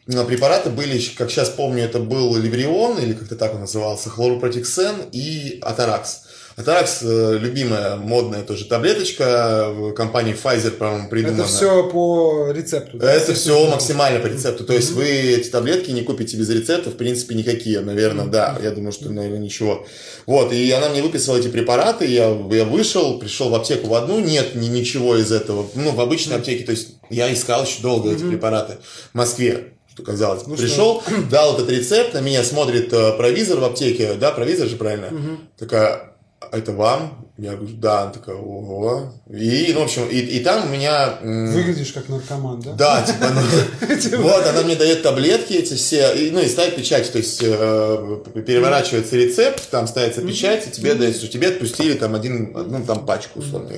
[0.07, 5.59] Препараты были, как сейчас помню, это был Ливрион, или как-то так он назывался, хлоропротиксен и
[5.63, 6.25] Атаракс.
[6.57, 11.41] Атаракс, э, любимая модная тоже таблеточка, компании Pfizer, по-моему, придумана.
[11.41, 12.99] Это все по рецепту.
[12.99, 13.13] да?
[13.13, 14.63] Это все максимально по рецепту.
[14.65, 18.57] То есть вы эти таблетки не купите без рецепта, в принципе, никакие, наверное, да.
[18.63, 19.85] Я думаю, что, наверное, ничего.
[20.27, 24.21] Вот, и она мне выписала эти препараты, я, я вышел, пришел в аптеку в одну,
[24.21, 25.67] нет ни, ничего из этого.
[25.75, 28.77] Ну, в обычной аптеке, то есть я искал еще долго эти препараты
[29.13, 29.74] в Москве.
[29.95, 30.43] Что казалось.
[30.43, 35.11] Пришел, дал этот рецепт, на меня смотрит э, провизор в аптеке, да, провизор же правильно?
[35.57, 36.15] Такая,
[36.51, 37.27] «А это вам?
[37.37, 39.13] Я говорю, да, она такая, ого.
[39.29, 41.19] И, ну, в общем, и, и там у меня...
[41.21, 42.73] Выглядишь как наркоман, да?
[42.75, 47.11] да, типа, ну, вот, она мне дает таблетки эти все, и, ну, и ставит печать,
[47.11, 52.15] то есть, э, переворачивается рецепт, там ставится печать, и тебе дают, что тебе отпустили там
[52.15, 53.71] один, ну, там пачку, условно.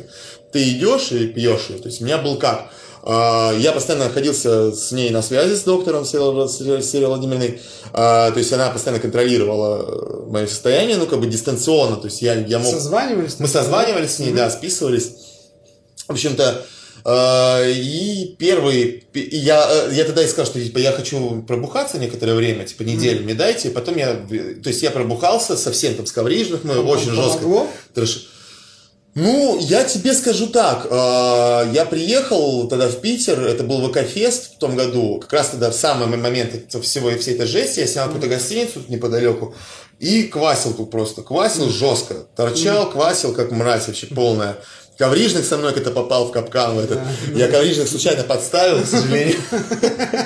[0.52, 2.70] Ты идешь и пьешь ее, то есть, у меня был как?
[3.09, 7.61] А, Я постоянно находился с ней на связи с доктором Сергеей Владимировной.
[7.92, 11.97] А, То есть она постоянно контролировала мое состояние, ну, как бы дистанционно.
[11.97, 13.37] То есть я, я мог Созванивались?
[13.38, 15.11] мы созванивались с ней, да, списывались.
[16.09, 16.64] В общем-то,
[17.05, 22.35] э, и первый, я, э, я тогда и сказал, что типа я хочу пробухаться некоторое
[22.35, 26.62] время, типа неделю мне дайте, потом я, то есть я пробухался совсем там с коврижных,
[26.64, 27.45] мы очень жестко.
[27.95, 28.27] Трэш-
[29.18, 34.59] Ну, я тебе скажу так, э, я приехал тогда в Питер, это был ВК-фест в
[34.59, 38.09] том году, как раз тогда в самый момент всего и всей этой жести, я снял
[38.09, 39.55] какую-то гостиницу тут неподалеку,
[39.98, 44.59] и квасил тут просто, квасил жестко, торчал, квасил, как мразь вообще полная.
[44.98, 46.98] Коврижник со мной как-то попал в капкан в этот.
[47.35, 49.37] Я коврижник случайно подставил, к сожалению.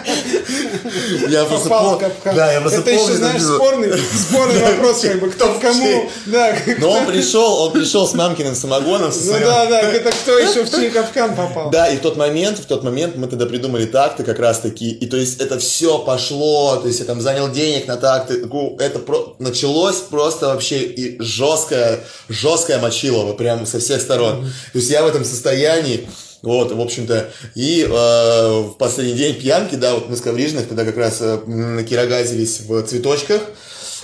[1.28, 2.36] Я просто Попал в капкан.
[2.36, 6.10] Да, я просто Это еще, знаешь, спорный, спорный вопрос, как бы, кто в кому.
[6.26, 9.12] Да, Но он пришел, он пришел с мамкиным самогоном.
[9.24, 11.70] ну да, да, это кто еще в чей капкан попал?
[11.70, 14.90] Да, и в тот момент, в тот момент мы тогда придумали такты как раз таки,
[14.90, 18.44] и то есть это все пошло, то есть я там занял денег на такты,
[18.78, 19.00] это
[19.38, 24.50] началось просто вообще и жесткое, жесткое мочилово, прям со всех сторон.
[24.72, 26.08] То есть я в этом состоянии,
[26.42, 30.84] вот, в общем-то, и э, в последний день пьянки, да, вот мы с Коврижных тогда
[30.84, 33.42] как раз э, накирогазились в цветочках,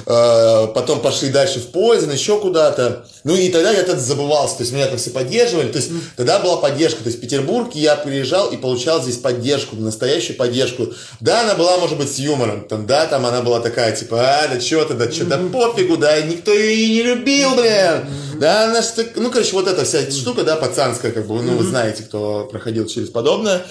[0.05, 3.07] потом пошли дальше в Поизен, еще куда-то.
[3.25, 6.39] Ну и тогда я тогда забывался, то есть меня там все поддерживали, то есть тогда
[6.39, 10.89] была поддержка, то есть в Петербург я приезжал и получал здесь поддержку, настоящую поддержку.
[11.21, 14.49] Да, она была, может быть, с юмором, там, да, там она была такая, типа, а,
[14.49, 18.07] да что ты, да что, да пофигу, да, никто ее и не любил, блин.
[18.39, 21.65] Да, она что, ну, короче, вот эта вся штука, да, пацанская, как бы, ну, вы
[21.65, 23.63] знаете, кто проходил через подобное.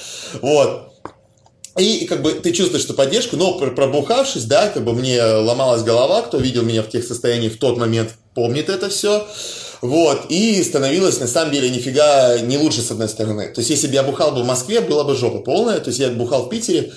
[0.42, 0.95] Вот.
[1.78, 6.22] И как бы ты чувствуешь, что поддержку, но пробухавшись, да, как бы мне ломалась голова,
[6.22, 9.28] кто видел меня в тех состояниях в тот момент, помнит это все.
[9.82, 13.52] Вот, и становилось, на самом деле, нифига не лучше с одной стороны.
[13.54, 15.80] То есть, если бы я бухал бы в Москве, была бы жопа полная.
[15.80, 16.94] То есть, я бухал в Питере,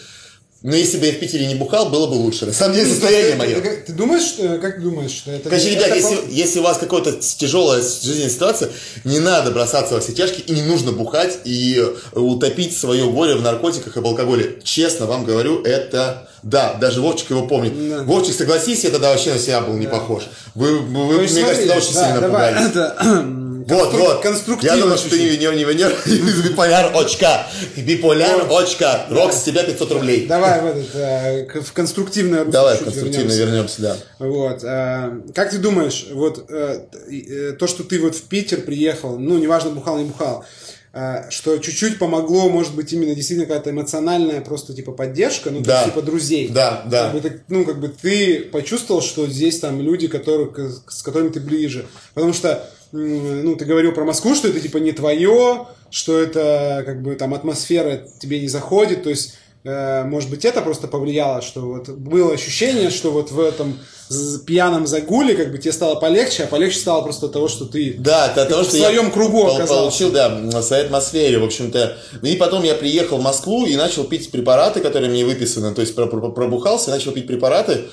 [0.61, 2.44] но если бы я в Питере не бухал, было бы лучше.
[2.47, 3.61] На самом деле, ну, состояние мое.
[3.61, 5.51] Ты, ты думаешь, что, как ты думаешь, что это...
[5.51, 8.71] Короче, ребят, если, если у вас какая-то тяжелая жизненная ситуация,
[9.05, 11.81] не надо бросаться во все тяжкие, и не нужно бухать и
[12.12, 14.59] утопить свое горе в наркотиках и в алкоголе.
[14.64, 16.29] Честно вам говорю, это...
[16.42, 17.73] Да, даже Вовчик его помнит.
[17.88, 18.03] Да.
[18.05, 19.92] Вовчик, согласись, я тогда вообще на себя был не да.
[19.92, 20.25] похож.
[20.55, 22.71] Вы, вы, вы мне кажется, очень да, сильно давай, пугались.
[22.71, 23.27] Это
[23.68, 24.22] вот, вот.
[24.22, 24.74] Конструктивно.
[24.74, 25.94] Я думал, что ты не венер, не венер.
[26.48, 27.46] Биполяр очка.
[27.76, 29.07] Биполяр очка.
[29.11, 30.26] Рокс, с тебя 500 рублей.
[30.26, 33.96] Давай в этот, э, в конструктивное русло Давай в конструктивное вернемся, да.
[34.18, 34.64] Вот.
[34.64, 39.70] Э, как ты думаешь, вот э, то, что ты вот в Питер приехал, ну, неважно,
[39.70, 40.44] бухал, не бухал,
[41.31, 45.85] что чуть-чуть помогло, может быть, именно действительно какая-то эмоциональная просто типа поддержка, ну, да.
[45.85, 46.48] типа друзей.
[46.48, 47.11] Да, да.
[47.12, 50.50] Как бы, ну, как бы ты почувствовал, что здесь там люди, которые,
[50.88, 51.87] с которыми ты ближе.
[52.14, 57.03] Потому что ну, ты говорил про Москву, что это типа не твое, что это как
[57.03, 61.61] бы там атмосфера тебе не заходит, то есть э, может быть, это просто повлияло, что
[61.61, 63.79] вот было ощущение, что вот в этом
[64.46, 67.94] пьяном загуле как бы тебе стало полегче, а полегче стало просто от того, что ты
[67.98, 71.44] да, от того, в что своем я кругу пол- получил, да, в своей атмосфере, в
[71.44, 71.98] общем-то.
[72.22, 75.94] И потом я приехал в Москву и начал пить препараты, которые мне выписаны, то есть
[75.94, 77.85] пробухался, начал пить препараты.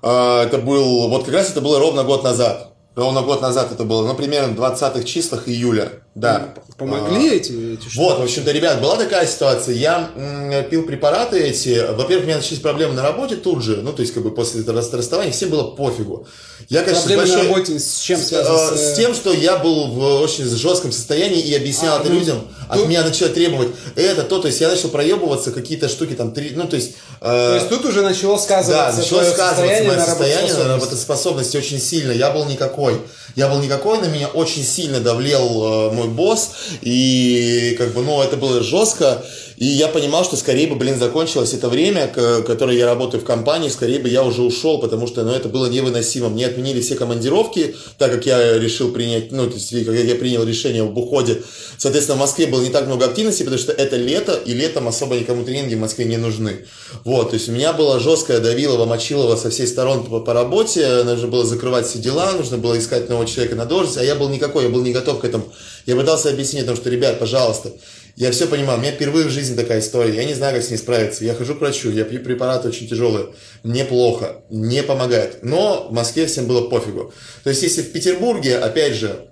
[0.00, 3.84] А, это был, вот как раз это было ровно год назад ровно год назад это
[3.84, 6.54] было, ну, примерно в 20-х числах июля, да.
[6.76, 7.96] Помогли а, эти, эти штуки?
[7.96, 12.36] Вот, в общем-то, ребят, была такая ситуация, я м, пил препараты эти, во-первых, у меня
[12.36, 15.50] начались проблемы на работе тут же, ну, то есть, как бы после этого расставания, всем
[15.50, 16.28] было пофигу.
[16.68, 17.42] Я, конечно, проблемы большой...
[17.42, 18.76] на работе с чем связаны?
[18.76, 22.10] С, с, с тем, что я был в очень жестком состоянии и объяснял а, это
[22.10, 22.82] ну, людям, тут...
[22.82, 26.50] от меня начали требовать это, то, то есть, я начал проебываться, какие-то штуки там, три,
[26.54, 26.92] ну, то есть...
[27.20, 31.80] Э, то есть, тут уже начало сказываться Да, начало сказываться мое состояние на работоспособности очень
[31.80, 33.00] сильно, я был никакой никакой.
[33.36, 36.50] Я был никакой, на меня очень сильно давлел э, мой босс,
[36.82, 39.24] и как бы, ну, это было жестко.
[39.58, 43.68] И я понимал, что скорее бы, блин, закончилось это время, которое я работаю в компании,
[43.68, 46.28] скорее бы я уже ушел, потому что, ну, это было невыносимо.
[46.28, 50.44] Мне отменили все командировки, так как я решил принять, ну, то есть, как я принял
[50.44, 51.42] решение об уходе.
[51.76, 55.16] Соответственно, в Москве было не так много активности, потому что это лето, и летом особо
[55.16, 56.66] никому тренинги в Москве не нужны.
[57.04, 61.02] Вот, то есть у меня было жесткое давилово, мочилово со всей сторон по, по работе,
[61.02, 64.28] нужно было закрывать все дела, нужно было искать нового человека на должность, а я был
[64.28, 65.52] никакой, я был не готов к этому.
[65.88, 67.72] Я пытался объяснить, потому что, ребят, пожалуйста,
[68.14, 70.68] я все понимаю, у меня впервые в жизни такая история, я не знаю, как с
[70.68, 71.24] ней справиться.
[71.24, 73.28] Я хожу к врачу, я пью препараты очень тяжелые,
[73.64, 75.38] неплохо, не помогает.
[75.42, 77.14] Но в Москве всем было пофигу.
[77.42, 79.30] То есть, если в Петербурге, опять же,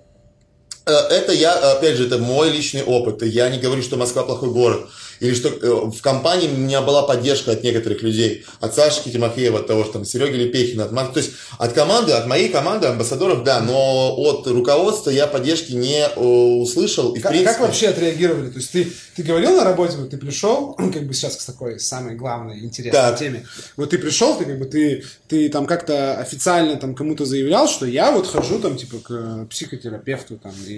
[0.91, 3.23] это я, опять же, это мой личный опыт.
[3.23, 4.87] Я не говорю, что Москва плохой город
[5.19, 9.59] или что э, в компании у меня была поддержка от некоторых людей, от Сашки Тимофеева,
[9.59, 13.43] от того, что там Сереги Лепехина, от то есть от команды, от моей команды амбассадоров,
[13.43, 17.13] да, но от руководства я поддержки не э, услышал.
[17.13, 17.53] И, как, принципе...
[17.53, 18.49] как вообще отреагировали?
[18.49, 21.79] То есть ты, ты говорил на работе, вот ты пришел, как бы сейчас к такой
[21.79, 23.17] самой главной интересной так.
[23.17, 23.45] теме,
[23.75, 27.85] вот ты пришел, ты как бы ты, ты там как-то официально там кому-то заявлял, что
[27.85, 30.76] я вот хожу там типа к психотерапевту там, и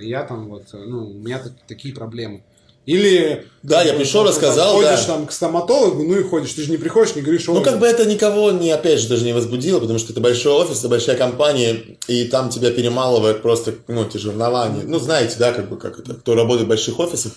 [0.00, 2.42] я там вот, ну, у меня такие проблемы.
[2.88, 3.44] Или...
[3.62, 5.14] Да, я пришел, рассказал, ходишь да.
[5.14, 6.54] там к стоматологу, ну и ходишь.
[6.54, 9.26] Ты же не приходишь, не говоришь, Ну, как бы это никого, не, опять же, даже
[9.26, 13.74] не возбудило, потому что это большой офис, это большая компания, и там тебя перемалывает просто,
[13.88, 14.84] ну, эти жернования.
[14.86, 17.32] Ну, знаете, да, как бы, как это, кто работает в больших офисах,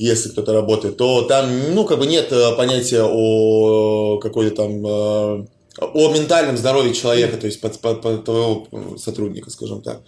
[0.00, 5.46] если кто-то работает, то там, ну, как бы нет э, понятия о какой-то там э,
[5.78, 8.66] о ментальном здоровье человека, то есть под, под, под твоего
[8.98, 10.00] сотрудника, скажем так.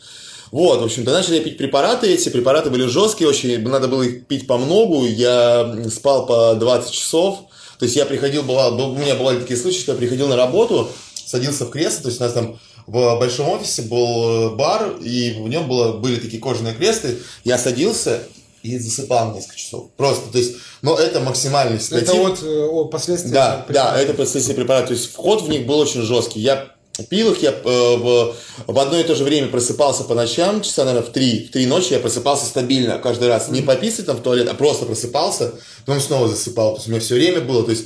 [0.52, 4.46] Вот, в общем-то, начали пить препараты эти, препараты были жесткие, очень, надо было их пить
[4.46, 7.38] по многу, я спал по 20 часов,
[7.78, 10.90] то есть я приходил, бывал, у меня бывали такие случаи, что я приходил на работу,
[11.14, 15.48] садился в кресло, то есть у нас там в большом офисе был бар, и в
[15.48, 18.22] нем было, были такие кожаные креслы, я садился
[18.62, 19.90] и засыпал несколько часов.
[19.96, 22.10] Просто, то есть, но это максимальный седатив.
[22.10, 24.88] Это вот э, о, последствия Да, да, это последствия препарата.
[24.88, 26.40] То есть вход в них был очень жесткий.
[26.40, 26.68] Я
[27.08, 30.84] Пил их я э, в, в одно и то же время просыпался по ночам, часа,
[30.84, 33.48] наверное, в три, в три ночи я просыпался стабильно каждый раз.
[33.48, 35.54] Не пописать там в туалет, а просто просыпался,
[35.86, 36.72] потом снова засыпал.
[36.72, 37.84] То есть у меня все время было, то есть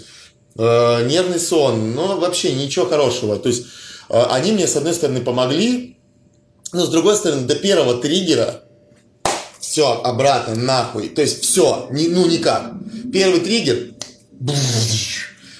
[0.59, 3.37] э, нервный сон, но вообще ничего хорошего.
[3.37, 3.67] То есть
[4.09, 5.99] э, они мне, с одной стороны, помогли,
[6.73, 8.65] но с другой стороны, до первого триггера
[9.61, 11.11] все, обратно, нахуй.
[11.11, 12.73] То есть все, ни, ну никак.
[13.13, 13.95] Первый триггер,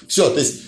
[0.07, 0.66] все, то есть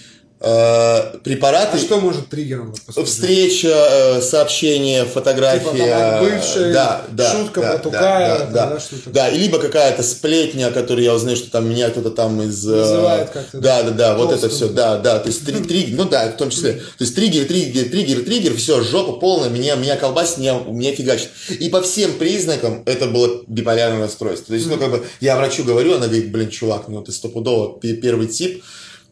[1.24, 1.78] препараты.
[1.78, 2.74] А что может триггером?
[3.06, 5.70] Встреча, э, сообщение, фотография.
[5.72, 9.10] Типа, бывшая, да, да, шутка да, Тукаева, да, да, да, что-то.
[9.10, 12.66] да, и либо какая-то сплетня, которую я узнаю, что там меня кто-то там из...
[12.68, 15.94] э, Называет как-то, Да, да, да, вот это все, да, да, то есть три, три-
[15.94, 16.74] ну да, в том числе.
[16.74, 21.30] То есть триггер, триггер, триггер, триггер, все, жопа полная, меня, меня колбасит, меня, меня фигачит.
[21.60, 24.48] И по всем признакам это было биполярное расстройство.
[24.48, 27.78] То есть, ну, как бы, я врачу говорю, она говорит, блин, чувак, ну, ты стопудово
[27.80, 28.64] пе- первый тип,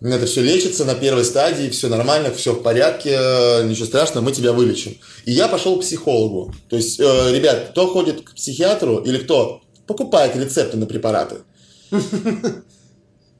[0.01, 4.31] это все лечится на первой стадии, все нормально, все в порядке, э, ничего страшного, мы
[4.31, 4.97] тебя вылечим.
[5.25, 6.53] И я пошел к психологу.
[6.69, 11.37] То есть, э, ребят, кто ходит к психиатру или кто покупает рецепты на препараты,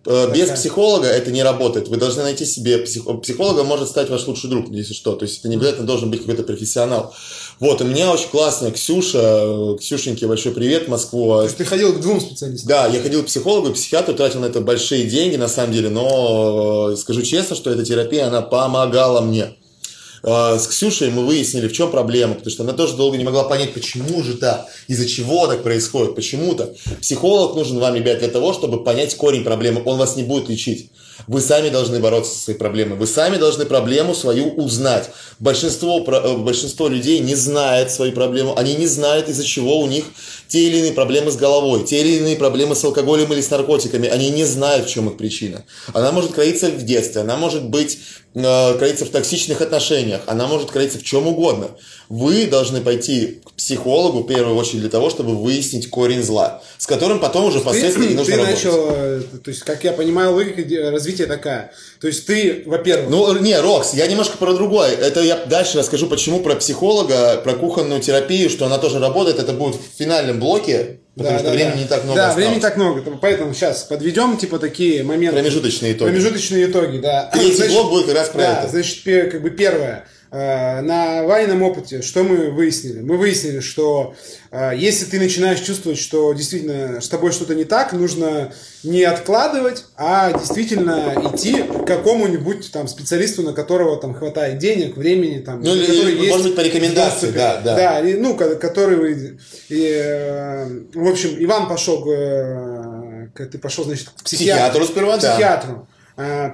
[0.10, 1.90] Э, Без психолога это не работает.
[1.90, 3.64] Вы должны найти себе психолога.
[3.64, 5.16] Может стать ваш лучший друг, если что.
[5.16, 7.14] То есть это не обязательно должен быть какой-то профессионал.
[7.60, 9.76] Вот, у меня очень классная Ксюша.
[9.80, 11.38] Ксюшеньке большой привет Москву.
[11.38, 12.68] То есть ты ходил к двум специалистам?
[12.68, 15.90] Да, я ходил к психологу, к психиатру, тратил на это большие деньги, на самом деле,
[15.90, 19.56] но э, скажу честно, что эта терапия, она помогала мне.
[20.22, 23.44] Э, С Ксюшей мы выяснили, в чем проблема, потому что она тоже долго не могла
[23.44, 26.76] понять, почему же так, из-за чего так происходит, почему-то.
[27.02, 29.82] Психолог нужен вам, ребят, для того, чтобы понять корень проблемы.
[29.84, 30.92] Он вас не будет лечить.
[31.26, 32.98] Вы сами должны бороться со своей проблемой.
[32.98, 35.10] Вы сами должны проблему свою узнать.
[35.40, 38.58] Большинство, э, большинство людей не знает свою проблему.
[38.58, 40.06] Они не знают, из-за чего у них
[40.48, 44.08] те или иные проблемы с головой, те или иные проблемы с алкоголем или с наркотиками.
[44.08, 45.66] Они не знают, в чем их причина.
[45.94, 48.00] Она может кроиться в детстве, она может быть
[48.34, 51.72] э, кроиться в токсичных отношениях, она может кроиться в чем угодно.
[52.10, 56.88] Вы должны пойти к психологу в первую очередь для того, чтобы выяснить корень зла, с
[56.88, 58.56] которым потом уже Ты, впоследствии нужно ты работать.
[58.64, 61.72] начал, э, то есть, как я понимаю, логика развития такая.
[62.00, 64.92] То есть ты, во-первых, Ну, не, Рокс, я немножко про другое.
[64.96, 69.38] Это я дальше расскажу, почему про психолога, про кухонную терапию, что она тоже работает.
[69.38, 72.46] Это будет в финальном блоке, потому что времени не так много Да, осталось.
[72.46, 73.04] времени так много.
[73.22, 75.36] Поэтому сейчас подведем, типа, такие моменты.
[75.42, 76.12] Промежуточные итоги.
[76.12, 77.30] Промежуточные итоги, да.
[77.34, 78.70] Третий блок будет как раз про да, это.
[78.72, 80.06] значит, как бы первое.
[80.30, 83.00] Э, На Вайном опыте, что мы выяснили?
[83.00, 84.14] Мы выяснили, что
[84.52, 88.52] э, если ты начинаешь чувствовать, что действительно с тобой что-то не так, нужно
[88.84, 95.40] не откладывать, а действительно идти к какому-нибудь там специалисту, на которого там хватает денег, времени,
[95.40, 97.38] там, Ну, или, который может есть быть, по рекомендации, доступе.
[97.40, 97.76] да, да.
[97.76, 99.38] Да, и, ну, ко- который
[99.70, 105.32] и, э, в общем, Иван пошел, э, ты пошел, значит, к Психиатру сперва, да.
[105.34, 105.88] психиатру.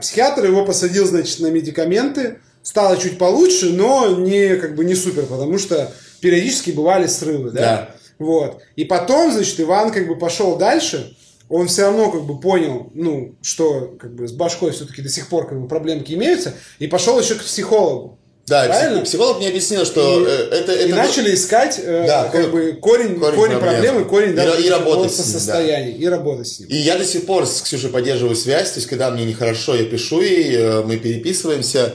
[0.01, 2.39] Психиатр его посадил, значит, на медикаменты.
[2.63, 5.91] Стало чуть получше, но не, как бы, не супер, потому что
[6.21, 7.59] периодически бывали срывы, да?
[7.61, 7.89] Да.
[8.19, 8.61] Вот.
[8.77, 11.15] И потом, значит, Иван как бы пошел дальше,
[11.49, 15.27] он все равно как бы понял, ну, что как бы с башкой все-таки до сих
[15.27, 18.17] пор как бы проблемки имеются, и пошел еще к психологу.
[18.45, 18.97] Да, и Правильно?
[19.01, 20.95] псих- психолог мне объяснил, что И- э, это, и это...
[20.95, 24.09] начали искать э, Да, как бы корень, корень, корень проблемы, проблем.
[24.09, 25.39] корень И даже ра- и работать с ним, да.
[25.39, 26.69] состояния, и работать с ним.
[26.69, 29.85] И я до сих пор с Ксюшей поддерживаю связь, то есть когда мне нехорошо, я
[29.85, 31.93] пишу ей, э, мы переписываемся.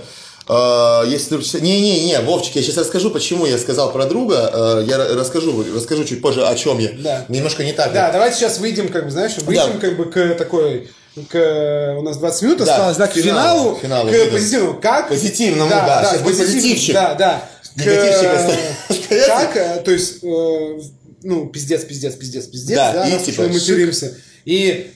[0.49, 1.63] Э, Если вдруг...
[1.63, 4.51] Не-не-не, Вовчик, я сейчас расскажу, почему я сказал про друга.
[4.53, 6.91] Э, Я ра- расскажу, расскажу чуть позже, о чем я.
[6.99, 7.25] Да.
[7.29, 7.93] Немножко не так.
[7.93, 10.91] Да, давайте сейчас выйдем, как бы, знаешь, выйдем как бы к такой
[11.31, 14.31] к, у нас 20 минут Да, осталось, да, к к финалу, финалу, финалу к выйдем.
[14.33, 14.81] позитивному.
[14.81, 15.09] Как?
[15.09, 16.95] Позитивному, да, сейчас будет позитив- позитивчик.
[16.95, 17.49] Да, да.
[17.77, 19.27] К, Негативчик.
[19.27, 20.81] Как, э, то есть, э,
[21.25, 24.17] ну, пиздец, пиздец, пиздец, пиздец, Да, да, и типа мы материмся.
[24.45, 24.91] И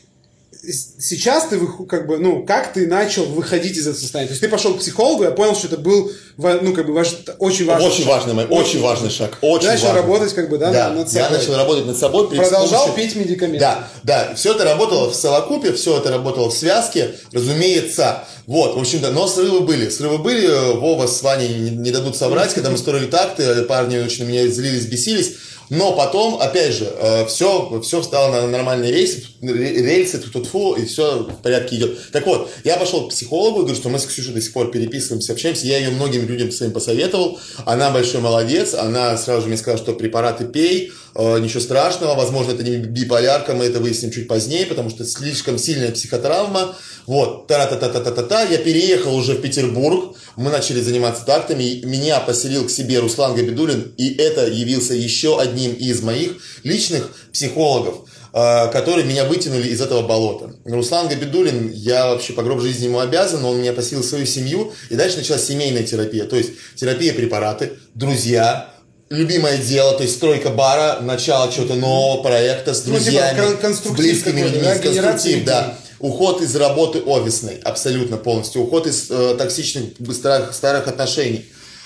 [0.65, 1.59] сейчас ты
[1.89, 4.29] как бы, ну, как ты начал выходить из этого состояния?
[4.29, 7.09] То есть ты пошел к психологу, я понял, что это был, ну, как бы, ваш,
[7.39, 8.07] очень важный Очень шаг.
[8.09, 9.39] важный, мой- очень важный шаг.
[9.41, 10.01] Очень Ты начал важный.
[10.03, 11.39] работать, как бы, да, Да, над я собой.
[11.39, 12.29] начал работать над собой.
[12.29, 13.59] Продолжал помощью- пить медикаменты.
[13.61, 18.25] Да, да, все это работало в совокупе, все это работало в связке, разумеется.
[18.47, 19.89] Вот, в общем-то, но срывы были.
[19.89, 23.63] Срывы были, э, Вова с Ваней не, не дадут соврать, когда мы строили такты, э,
[23.63, 25.35] парни очень на меня злились, бесились.
[25.73, 26.93] Но потом, опять же,
[27.29, 32.13] все, все встало на нормальные рейсы, рельсы, тут фу и все в порядке идет.
[32.13, 35.33] Так вот, я пошел к психологу, говорю, что мы с Ксюшей до сих пор переписываемся,
[35.33, 35.67] общаемся.
[35.67, 37.39] Я ее многим людям своим посоветовал.
[37.65, 38.75] Она большой молодец.
[38.75, 42.15] Она сразу же мне сказала, что препараты пей, э, ничего страшного.
[42.15, 46.77] Возможно, это не биполярка, мы это выясним чуть позднее, потому что слишком сильная психотравма.
[47.07, 48.43] Вот, та-та-та-та-та-та.
[48.45, 50.17] Я переехал уже в Петербург.
[50.37, 51.83] Мы начали заниматься тактами.
[51.85, 58.07] Меня поселил к себе Руслан Габидулин, и это явился еще одним из моих личных психологов.
[58.33, 60.55] э, которые меня вытянули из этого болота.
[60.65, 64.95] Руслан Габидулин, я вообще по гроб жизни ему обязан, он меня посетил свою семью, и
[64.95, 68.72] дальше началась семейная терапия, то есть терапия препараты, друзья,
[69.13, 73.81] любимое дело, то есть стройка бара, начало чего-то нового проекта с друзьями, ну, типа, с
[73.97, 75.79] близкими людьми, да, конструктив, да.
[75.99, 78.63] Уход из работы офисной, абсолютно полностью.
[78.63, 81.45] Уход из э, токсичных старых, старых отношений.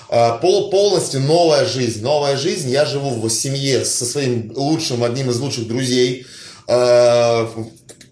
[0.08, 2.02] Э, пол, полностью новая жизнь.
[2.02, 2.70] Новая жизнь.
[2.70, 6.26] Я живу в семье со своим лучшим, одним из лучших друзей.
[6.66, 7.46] Э,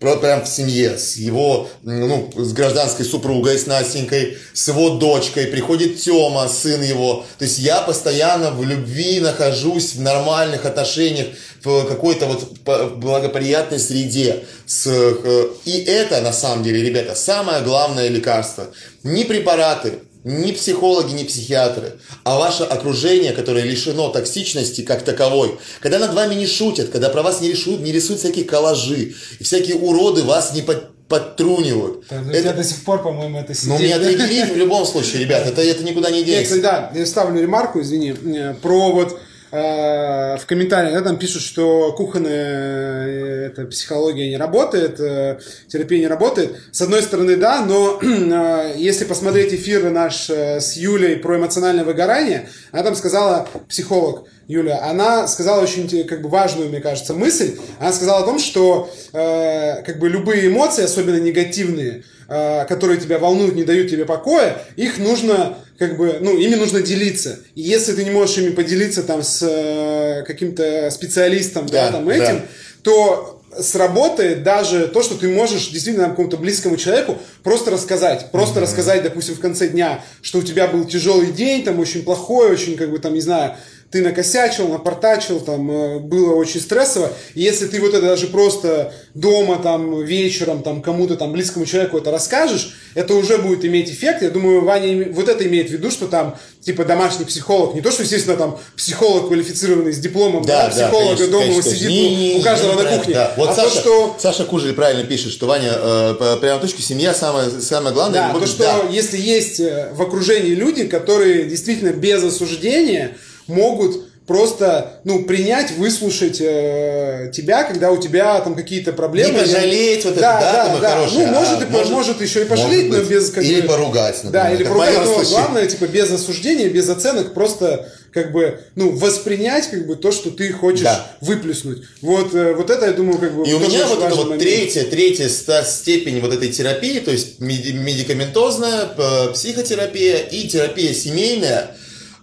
[0.00, 6.00] прям в семье, с его, ну, с гражданской супругой, с Настенькой, с его дочкой, приходит
[6.00, 7.24] Тёма, сын его.
[7.38, 11.28] То есть я постоянно в любви нахожусь, в нормальных отношениях,
[11.62, 14.44] в какой-то вот благоприятной среде.
[14.66, 18.66] С, э, и это, на самом деле, ребята, самое главное лекарство.
[19.02, 25.58] Не препараты, не психологи, не психиатры, а ваше окружение, которое лишено токсичности как таковой.
[25.80, 29.44] Когда над вами не шутят, когда про вас не рисуют, не рисуют всякие коллажи, и
[29.44, 32.06] всякие уроды вас не под, подтрунивают.
[32.08, 32.50] Да, это...
[32.50, 33.68] У до сих пор, по-моему, это сидит.
[33.68, 36.56] Ну, меня триггерит в любом случае, ребят, это, это никуда не денется.
[36.56, 39.20] Я, кстати, да, я ставлю ремарку, извини, э, про вот
[39.54, 45.38] в комментариях да, там пишут, что кухонная э, это, психология не работает, э,
[45.68, 46.56] терапия не работает.
[46.72, 48.00] С одной стороны, да, но
[48.76, 55.28] если посмотреть эфир наш с Юлей про эмоциональное выгорание, она там сказала, психолог Юля, она
[55.28, 57.56] сказала очень как бы важную, мне кажется, мысль.
[57.78, 63.64] Она сказала о том, что как бы любые эмоции, особенно негативные, которые тебя волнуют, не
[63.64, 67.40] дают тебе покоя, их нужно как бы, ну, ими нужно делиться.
[67.54, 72.08] И если ты не можешь ими поделиться там с э, каким-то специалистом, да, да там
[72.08, 72.44] этим, да.
[72.82, 78.30] то сработает даже то, что ты можешь действительно какому-то близкому человеку просто рассказать.
[78.32, 78.62] Просто mm-hmm.
[78.62, 82.76] рассказать, допустим, в конце дня, что у тебя был тяжелый день, там очень плохой, очень,
[82.76, 83.56] как бы, там, не знаю,
[83.94, 87.12] ты накосячил, напортачил, там, э, было очень стрессово.
[87.34, 91.98] И если ты вот это даже просто дома, там, вечером, там, кому-то, там, близкому человеку
[91.98, 94.22] это расскажешь, это уже будет иметь эффект.
[94.22, 97.92] Я думаю, Ваня вот это имеет в виду, что там, типа, домашний психолог, не то,
[97.92, 102.16] что, естественно, там, психолог квалифицированный с дипломом, да, да, психолога конечно, дома конечно, сидит не,
[102.16, 103.14] не, у каждого не, на кухне.
[103.14, 103.34] Да.
[103.36, 104.16] Вот а Саша, то, что...
[104.18, 108.32] Саша Кужель правильно пишет, что Ваня, э, прямо точку, семья самое, самое главное.
[108.32, 108.80] Да, то, что да.
[108.90, 113.16] если есть э, в окружении люди, которые действительно без осуждения
[113.46, 119.34] могут просто, ну, принять, выслушать э, тебя, когда у тебя там какие-то проблемы.
[119.34, 120.90] Не пожалеть, вот да, это, да, да, да.
[120.90, 123.30] Хорошее, ну, может, а, и, может, может еще и пожалеть, но без...
[123.30, 124.32] Как или поругать, например.
[124.32, 125.30] Да, или поругать, но случае.
[125.30, 130.30] главное, типа, без осуждения, без оценок, просто как бы, ну, воспринять, как бы, то, что
[130.30, 131.06] ты хочешь да.
[131.20, 131.82] выплеснуть.
[132.00, 133.46] Вот, э, вот это, я думаю, как бы...
[133.46, 134.42] И у меня вот это вот момент.
[134.42, 138.88] третья, третья степень вот этой терапии, то есть медикаментозная,
[139.34, 141.76] психотерапия и терапия семейная,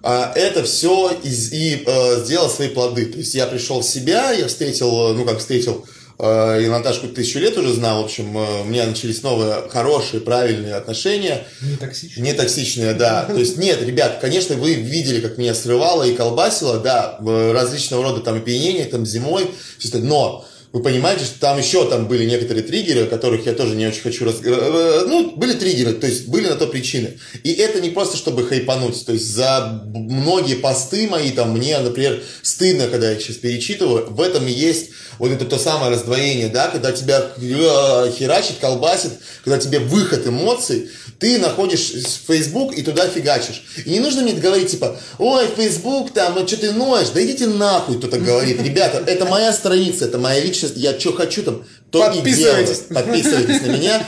[0.03, 3.05] это все из, и э, сделал свои плоды.
[3.05, 5.85] То есть я пришел в себя, я встретил, ну как встретил,
[6.17, 10.21] э, и Наташку тысячу лет уже знал, в общем, э, у меня начались новые, хорошие,
[10.21, 11.45] правильные отношения.
[11.61, 12.25] Не токсичные.
[12.25, 13.25] Не токсичные, да.
[13.25, 18.21] То есть нет, ребят, конечно, вы видели, как меня срывало и колбасило, да, различного рода
[18.21, 19.51] там опьянения, там зимой,
[19.93, 23.85] но вы понимаете, что там еще там были некоторые триггеры, о которых я тоже не
[23.87, 24.35] очень хочу раз...
[24.43, 27.19] Э, э, ну, были триггеры, то есть были на то причины.
[27.43, 29.05] И это не просто, чтобы хайпануть.
[29.05, 34.07] То есть за многие посты мои, там, мне, например, стыдно, когда я их сейчас перечитываю,
[34.09, 34.91] в этом есть
[35.21, 39.11] вот это то самое раздвоение, да, когда тебя э, херачит, колбасит,
[39.43, 41.91] когда тебе выход эмоций, ты находишь
[42.27, 43.63] Facebook и туда фигачишь.
[43.85, 47.45] И не нужно мне говорить, типа, ой, Facebook, там, ну что ты ноешь, да идите
[47.45, 48.63] нахуй, кто-то говорит.
[48.63, 52.67] Ребята, это моя страница, это моя личность, я что хочу там, то и делаю.
[52.89, 54.03] Подписывайтесь на меня.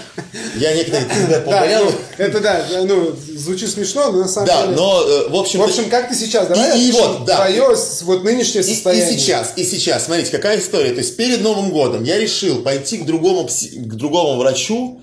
[0.55, 1.05] Я некоторые
[1.45, 4.75] да, ну, Это да, ну, звучит смешно, но на самом да, деле...
[4.75, 5.59] Да, но, э, в общем...
[5.59, 7.37] В общем, как ты сейчас, давай и, и вот, да.
[7.37, 9.11] твое вот нынешнее состояние.
[9.11, 10.91] И, и сейчас, и сейчас, смотрите, какая история.
[10.91, 15.01] То есть перед Новым годом я решил пойти к другому, к другому врачу,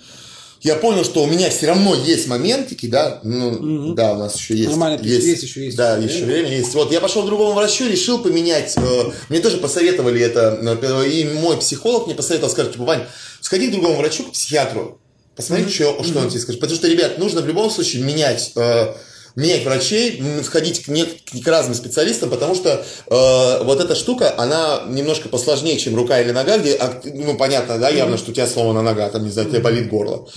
[0.62, 3.94] я понял, что у меня все равно есть моментики, да, ну, угу.
[3.94, 4.68] да, у нас еще есть.
[4.68, 5.76] Нормально, есть, есть еще есть.
[5.76, 6.42] Да, еще время.
[6.42, 6.74] время есть.
[6.74, 8.74] Вот я пошел к другому врачу, решил поменять.
[8.76, 13.06] Э, мне тоже посоветовали это, э, и мой психолог мне посоветовал, сказать, типа, Вань,
[13.40, 15.00] сходи к другому врачу, к психиатру,
[15.40, 15.68] посмотри, mm-hmm.
[15.68, 16.22] что, что mm-hmm.
[16.22, 16.60] он тебе скажет.
[16.60, 18.94] Потому что, ребят, нужно в любом случае менять э,
[19.36, 24.82] менять врачей, сходить к, не, к разным специалистам, потому что э, вот эта штука, она
[24.88, 28.82] немножко посложнее, чем рука или нога, где, ну, понятно, да, явно, что у тебя сломана
[28.82, 30.28] нога, там, не знаю, тебе болит горло.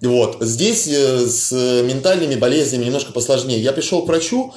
[0.00, 0.38] Вот.
[0.40, 3.60] Здесь э, с ментальными болезнями немножко посложнее.
[3.60, 4.54] Я пришел к врачу,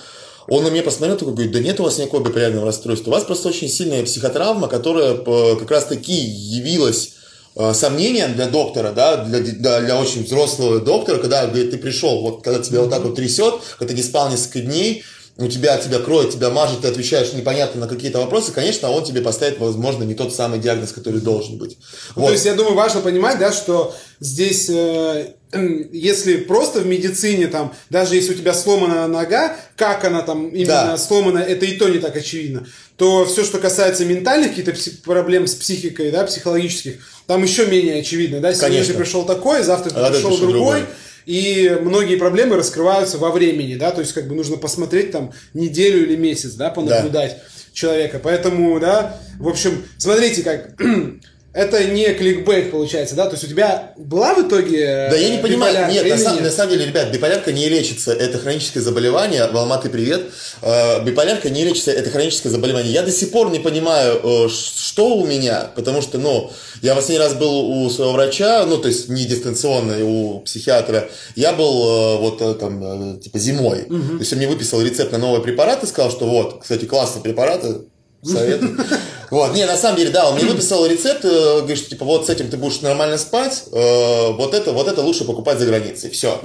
[0.47, 3.23] он на меня посмотрел, такой говорит, да нет у вас никакого биполярного расстройства, у вас
[3.23, 7.13] просто очень сильная психотравма, которая э, как раз-таки явилась
[7.57, 12.21] Э, сомнением для доктора, да, для, для, для очень взрослого доктора, когда говорит, ты пришел,
[12.21, 15.05] вот когда тебя вот так вот трясет, когда ты не спал несколько дней,
[15.37, 19.21] у тебя тебя кроет, тебя мажет, ты отвечаешь непонятно на какие-то вопросы, конечно, он тебе
[19.21, 21.77] поставит, возможно, не тот самый диагноз, который должен быть.
[22.15, 22.27] Ну, вот.
[22.27, 25.33] То есть, я думаю, важно понимать, да, что здесь, э,
[25.93, 30.67] если просто в медицине, там, даже если у тебя сломана нога, как она там именно
[30.67, 30.97] да.
[30.97, 32.65] сломана, это и то не так очевидно,
[32.97, 38.39] то все, что касается ментальных каких-то проблем с психикой, да, психологических, там еще менее очевидно,
[38.39, 38.93] да, сегодня Конечно.
[38.93, 40.86] ты пришел такой, завтра ты а пришел другой, другой
[41.26, 46.05] и многие проблемы раскрываются во времени, да, то есть как бы нужно посмотреть там неделю
[46.05, 47.43] или месяц, да, понаблюдать да.
[47.73, 50.80] человека, поэтому, да, в общем, смотрите, как
[51.55, 53.27] это не кликбейт получается, да?
[53.27, 56.51] То есть у тебя была в итоге Да я не понимаю, нет, на, сам, на
[56.51, 60.23] самом деле, ребят, биполярка не лечится, это хроническое заболевание, в Алматы привет,
[60.61, 62.91] э, биполярка не лечится, это хроническое заболевание.
[62.91, 66.51] Я до сих пор не понимаю, э, что у меня, потому что, ну,
[66.81, 71.53] я последний раз был у своего врача, ну, то есть не дистанционно, у психиатра, я
[71.53, 74.15] был э, вот там, типа зимой, угу.
[74.15, 77.23] то есть он мне выписал рецепт на новый препарат и сказал, что вот, кстати, классные
[77.23, 77.85] препараты,
[78.25, 78.77] советую.
[79.32, 82.28] Вот, не, на самом деле, да, он мне выписал рецепт, э, говорит, что типа вот
[82.28, 86.09] с этим ты будешь нормально спать, э, вот это, вот это лучше покупать за границей,
[86.09, 86.41] все.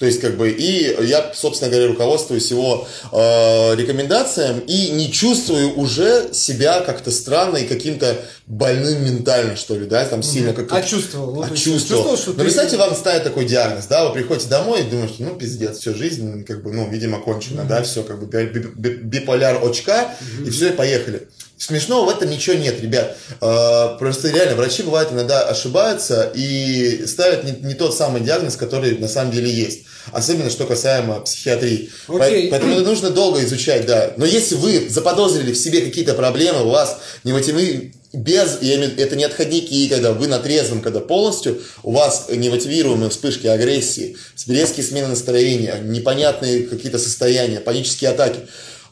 [0.00, 5.78] То есть, как бы, и я, собственно говоря, руководствуюсь его э, рекомендациям и не чувствую
[5.78, 8.16] уже себя как-то странно и каким-то
[8.46, 10.74] больным ментально, что ли, да, там сильно как-то...
[10.74, 11.42] А чувствовал?
[11.42, 12.16] А чувствовал.
[12.16, 12.42] что Но, ты...
[12.44, 16.44] представьте, вам ставят такой диагноз, да, вы приходите домой и думаете, ну, пиздец, все, жизнь,
[16.44, 17.68] как бы, ну, видимо, кончена, mm-hmm.
[17.68, 20.46] да, все, как бы, биполяр очка, mm-hmm.
[20.46, 21.28] и все, и поехали.
[21.60, 23.18] Смешного в этом ничего нет, ребят.
[23.42, 28.96] Э, просто реально врачи бывают иногда ошибаются и ставят не, не тот самый диагноз, который
[28.96, 29.80] на самом деле есть.
[30.10, 31.90] Особенно что касаемо психиатрии.
[32.08, 32.48] Okay.
[32.50, 34.14] Поэтому это нужно долго изучать, да.
[34.16, 38.98] Но если вы заподозрили в себе какие-то проблемы, у вас не мотивы без, я имею,
[38.98, 44.84] это не отходники, когда вы на трезвом, когда полностью у вас немотивируемые вспышки агрессии, резкие
[44.86, 48.40] смены настроения, непонятные какие-то состояния, панические атаки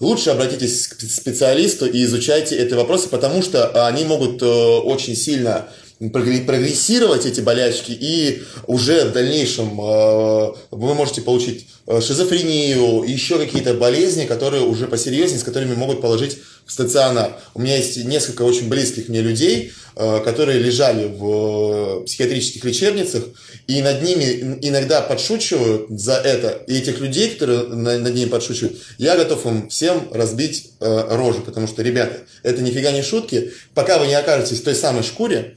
[0.00, 5.68] лучше обратитесь к специалисту и изучайте эти вопросы, потому что они могут э, очень сильно
[5.98, 13.74] прогрессировать эти болячки, и уже в дальнейшем э, вы можете получить э, шизофрению, еще какие-то
[13.74, 17.40] болезни, которые уже посерьезнее, с которыми могут положить в стационар.
[17.54, 23.24] У меня есть несколько очень близких мне людей, э, которые лежали в психиатрических лечебницах,
[23.66, 26.62] и над ними иногда подшучивают за это.
[26.68, 31.82] И этих людей, которые над ними подшучивают, я готов им всем разбить рожу, потому что,
[31.82, 33.52] ребята, это нифига не шутки.
[33.74, 35.56] Пока вы не окажетесь в той самой шкуре,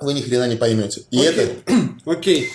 [0.00, 1.02] вы ни хрена не поймете.
[1.10, 1.30] И Окей.
[1.30, 1.72] это...
[2.10, 2.50] Окей.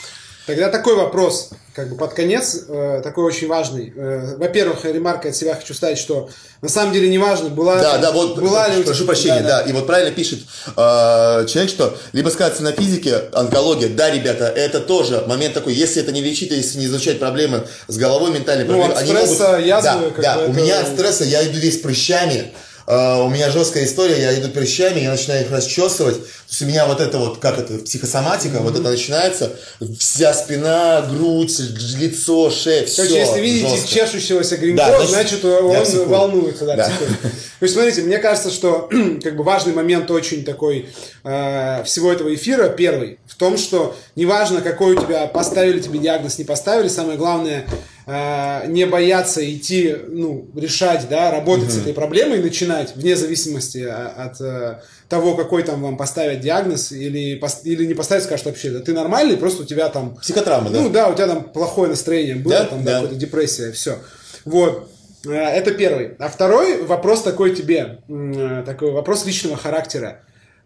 [0.47, 3.93] Тогда такой вопрос, как бы под конец, э, такой очень важный.
[3.95, 6.29] Э, во-первых, ремарка от себя хочу сказать, что
[6.61, 9.63] на самом деле не важно, была, да, да, вот, была ли прошу прощения, да, да.
[9.63, 10.39] да, и вот правильно пишет
[10.75, 16.01] э, человек, что либо сказаться на физике, онкология, да, ребята, это тоже момент такой, если
[16.01, 19.51] это не лечить, если не изучать проблемы с головой, ментальной ну, проблемы, от они стресса,
[19.51, 19.65] могут...
[19.65, 22.51] язвы, да, да, у меня от стресса я иду весь прыщами,
[22.91, 26.17] у меня жесткая история, я иду прыщами, я начинаю их расчесывать.
[26.17, 28.63] То есть у меня вот это вот, как это, психосоматика, mm-hmm.
[28.63, 29.53] вот это начинается.
[29.97, 31.57] Вся спина, грудь,
[31.97, 33.87] лицо, шея, все Короче, если видите жестко.
[33.87, 36.65] чешущегося гринго, да, значит, значит он волнуется.
[36.65, 36.87] Да, да.
[36.87, 38.89] То есть, смотрите, мне кажется, что
[39.23, 40.89] как бы важный момент очень такой
[41.23, 46.37] э, всего этого эфира, первый, в том, что неважно, какой у тебя, поставили тебе диагноз,
[46.37, 47.65] не поставили, самое главное,
[48.05, 51.73] э, не бояться идти, ну, решать, да, работать угу.
[51.73, 54.79] с этой проблемой и начинать, вне зависимости от, от э,
[55.09, 59.37] того, какой там вам поставят диагноз, или, или не поставят, скажут вообще, да ты нормальный,
[59.37, 60.15] просто у тебя там...
[60.15, 60.81] Психотравма, да?
[60.81, 62.65] Ну да, у тебя там плохое настроение было, да?
[62.65, 63.99] там, да, какая-то депрессия, все.
[64.45, 64.89] Вот.
[65.25, 66.15] Э, это первый.
[66.19, 70.21] А второй вопрос такой тебе, э, такой вопрос личного характера.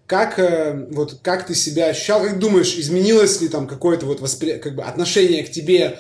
[0.07, 0.39] Как,
[0.91, 4.59] вот, как ты себя ощущал, как думаешь, изменилось ли там какое-то вот воспри...
[4.59, 5.97] как бы отношение к тебе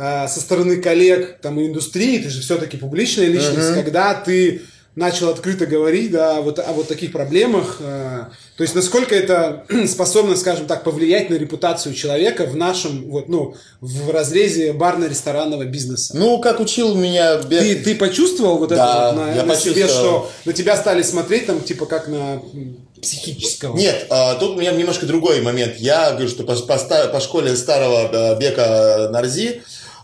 [0.00, 3.74] Э, со стороны коллег там и индустрии, ты же все-таки публичная личность, uh-huh.
[3.74, 4.62] когда ты
[4.96, 7.76] начал открыто говорить да, вот, о вот таких проблемах.
[7.80, 8.24] Э,
[8.56, 13.54] то есть насколько это способно, скажем так, повлиять на репутацию человека в нашем, вот, ну,
[13.82, 16.16] в разрезе барно-ресторанного бизнеса.
[16.16, 17.36] Ну, как учил меня...
[17.36, 21.02] Ты, ты почувствовал вот да, это вот на, я на себе, что на тебя стали
[21.02, 22.40] смотреть там, типа, как на
[23.02, 23.76] психического?
[23.76, 25.76] Нет, а, тут у меня немножко другой момент.
[25.76, 29.62] Я говорю, что по, по, по школе старого э, Бека Нарзи,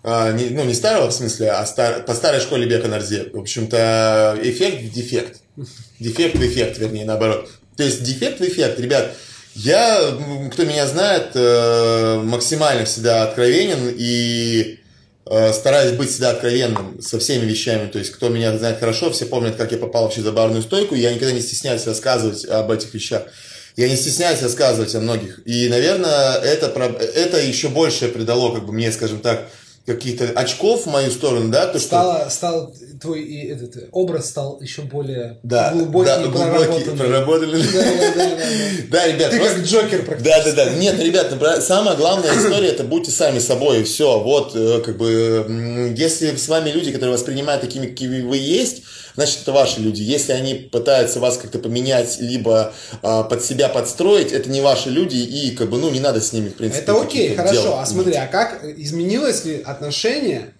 [0.08, 3.30] а, не, ну, не старого в смысле, а стар, по старой школе Бека Нарзе.
[3.32, 5.40] В общем-то, эффект в дефект.
[5.98, 7.50] Дефект в эффект, вернее, наоборот.
[7.76, 9.16] То есть дефект в эффект, ребят.
[9.56, 10.16] Я,
[10.52, 14.78] кто меня знает, э, максимально всегда откровенен и
[15.28, 17.88] э, стараюсь быть всегда откровенным со всеми вещами.
[17.88, 20.94] То есть, кто меня знает хорошо, все помнят, как я попал вообще за барную стойку.
[20.94, 23.24] Я никогда не стесняюсь рассказывать об этих вещах.
[23.74, 25.40] Я не стесняюсь рассказывать о многих.
[25.46, 29.48] И, наверное, это, это еще больше придало, как бы мне, скажем так,
[29.86, 32.30] каких-то очков в мою сторону, да, то, стало, что...
[32.30, 37.62] Стало твой и этот э, образ стал еще более Да, глубокий да, глубокий, проработанный.
[37.62, 38.36] Да, да, да, да.
[38.90, 40.28] Да, ребят, Ты просто- как Джокер практически.
[40.28, 40.74] Да, да, да.
[40.74, 44.20] Нет, ребят, самая главная история это будьте сами собой, и все.
[44.20, 48.82] Вот, э, как бы, если с вами люди, которые воспринимают такими, какими вы есть,
[49.14, 50.02] значит, это ваши люди.
[50.02, 55.16] Если они пытаются вас как-то поменять, либо а, под себя подстроить, это не ваши люди,
[55.16, 57.62] и, как бы, ну, не надо с ними, в принципе, Это окей, хорошо.
[57.62, 60.52] дел А смотри, а как изменилось ли отношение,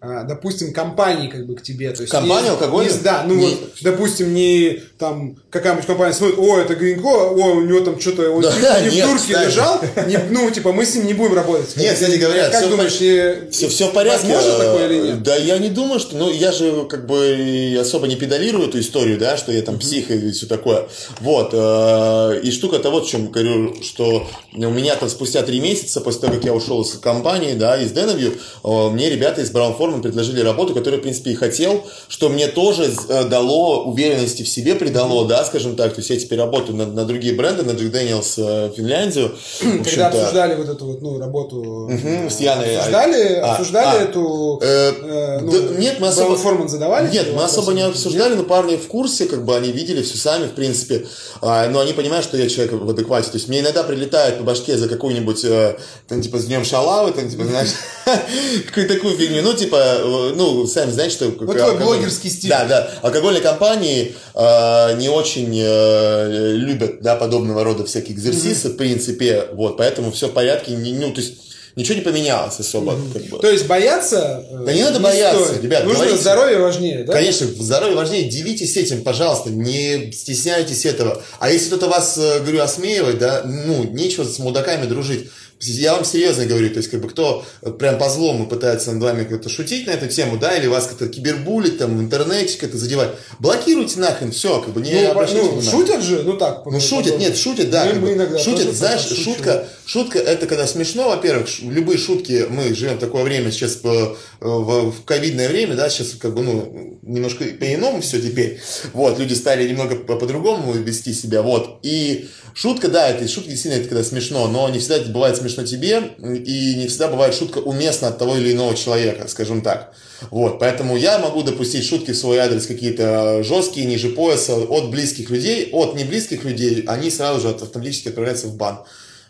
[0.00, 1.90] допустим, компании как бы к тебе?
[1.90, 2.92] То есть Компания алкогольная?
[2.92, 7.34] не- Да, ну Не- вот, допустим, не там какая-нибудь компания смотрит, о, это Гринько, о,
[7.34, 9.46] у него там что-то, он Да, чуть не в нет, дурке кстати.
[9.46, 11.76] лежал, не- ну, типа, мы с ним не будем работать.
[11.76, 14.26] Нет, кстати говоря, как всё в думаешь, не- Все, все в порядке.
[14.28, 15.22] Возможно Э, такое или нет?
[15.22, 16.16] Да, я не думаю, что...
[16.16, 20.10] Ну, я же как бы особо не педалирую эту историю, да, что я там псих
[20.10, 20.86] и все такое.
[21.20, 21.50] Вот.
[21.52, 26.20] э, И штука-то вот в чем говорю, что у меня там спустя три месяца, после
[26.22, 28.34] того, как я ушел из компании, да, из Денавью,
[28.64, 32.48] э, мне ребята из Brown Forman предложили работу, которую, в принципе, и хотел, что мне
[32.48, 35.94] тоже э, дало уверенности в себе, придало, да, скажем так.
[35.94, 39.34] То есть я теперь работаю на, на другие бренды, на Джек Дэниелс э, Финляндию.
[39.84, 42.76] Когда обсуждали вот эту вот, ну, работу, Мгм, с Яной.
[42.76, 44.02] обсуждали, А, обсуждали а.
[44.02, 47.10] эту, Э, э, ну, да, нет, мы особо- Форман задавали?
[47.10, 50.46] Нет, мы особо не обсуждали, но парни в курсе, как бы они видели все сами,
[50.46, 51.06] в принципе.
[51.40, 53.30] А, но они понимают, что я человек в адеквате.
[53.30, 55.76] То есть мне иногда прилетает по башке за какую-нибудь, э,
[56.08, 57.68] там, типа, с днем шалавы, там, типа, знаешь,
[58.66, 59.42] какую-то такую фигню.
[59.42, 61.24] Ну, типа, э, ну, сами знаете, что...
[61.40, 62.50] Вот твой блогерский стиль.
[62.50, 62.90] Да, да.
[63.02, 69.46] Алкогольные компании э, не очень э, любят, да, подобного рода всякие экзерсисы, в принципе.
[69.52, 70.72] Вот, поэтому все в порядке.
[70.72, 71.34] Не- ну, то есть
[71.76, 73.38] ничего не поменялось особо, как бы.
[73.38, 75.62] То есть бояться э, Да не надо бояться, стоит.
[75.62, 76.20] ребят, Нужно говорите.
[76.20, 77.12] здоровье важнее, да?
[77.12, 81.22] Конечно, здоровье важнее, делитесь этим, пожалуйста, не стесняйтесь этого.
[81.38, 85.30] А если кто-то вас, э, говорю, осмеивает, да, ну, нечего с мудаками дружить.
[85.60, 89.02] Я вам серьезно говорю, то есть, как бы, кто э, прям по злому пытается над
[89.02, 92.78] вами как-то шутить на эту тему, да, или вас как-то кибербулить там в интернете, как-то
[92.78, 96.62] задевать, блокируйте нахрен, все, как бы, не Ну, обращайте ну, шутят же, ну так.
[96.64, 97.86] Ну, шутят, нет, шутят, да.
[97.86, 102.94] Мы- мы иногда шутят, знаешь, шутка, шутка это когда смешно, во-первых, любые шутки, мы живем
[102.96, 107.44] в такое время сейчас по- в, в ковидное время, да, сейчас как бы, ну, немножко
[107.44, 108.60] по-иному все теперь,
[108.92, 113.80] вот, люди стали немного по- по-другому вести себя, вот, и шутка, да, это шутка действительно
[113.80, 117.58] это когда смешно, но не всегда это бывает смешно тебе, и не всегда бывает шутка
[117.58, 119.92] уместна от того или иного человека, скажем так.
[120.30, 125.30] Вот, поэтому я могу допустить шутки в свой адрес какие-то жесткие, ниже пояса, от близких
[125.30, 128.80] людей, от неблизких людей, они сразу же автоматически отправляются в бан.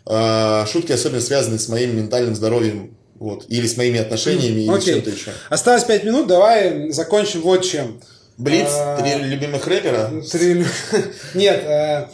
[0.07, 4.95] Э, Шутки особенно связаны с моим ментальным здоровьем, вот, или с моими отношениями, или Окей.
[4.95, 5.31] чем-то еще.
[5.49, 8.01] Осталось 5 минут, давай закончим вот чем.
[8.37, 10.11] Блиц, А, три любимых рэпера.
[10.31, 10.65] Три-
[11.35, 12.07] Нет, э,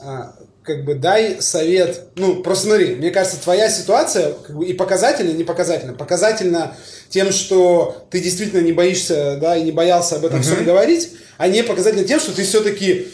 [0.00, 0.34] а,
[0.68, 2.10] как бы дай совет.
[2.14, 5.94] Ну, просто смотри, мне кажется, твоя ситуация как бы и показательна, и не показательна.
[5.94, 6.76] Показательна
[7.08, 11.48] тем, что ты действительно не боишься, да, и не боялся об этом всем говорить, а
[11.48, 13.08] не показательна тем, что ты все-таки,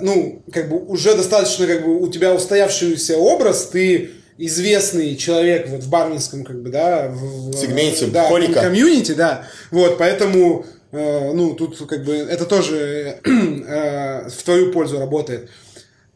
[0.00, 5.82] ну, как бы уже достаточно, как бы у тебя устоявшийся образ, ты известный человек вот
[5.82, 8.60] в барменском, как бы, да, в, в- Сегменте, да, холика.
[8.62, 9.42] комьюнити, да.
[9.72, 15.50] Вот, поэтому, э, ну, тут как бы это тоже э, в твою пользу работает.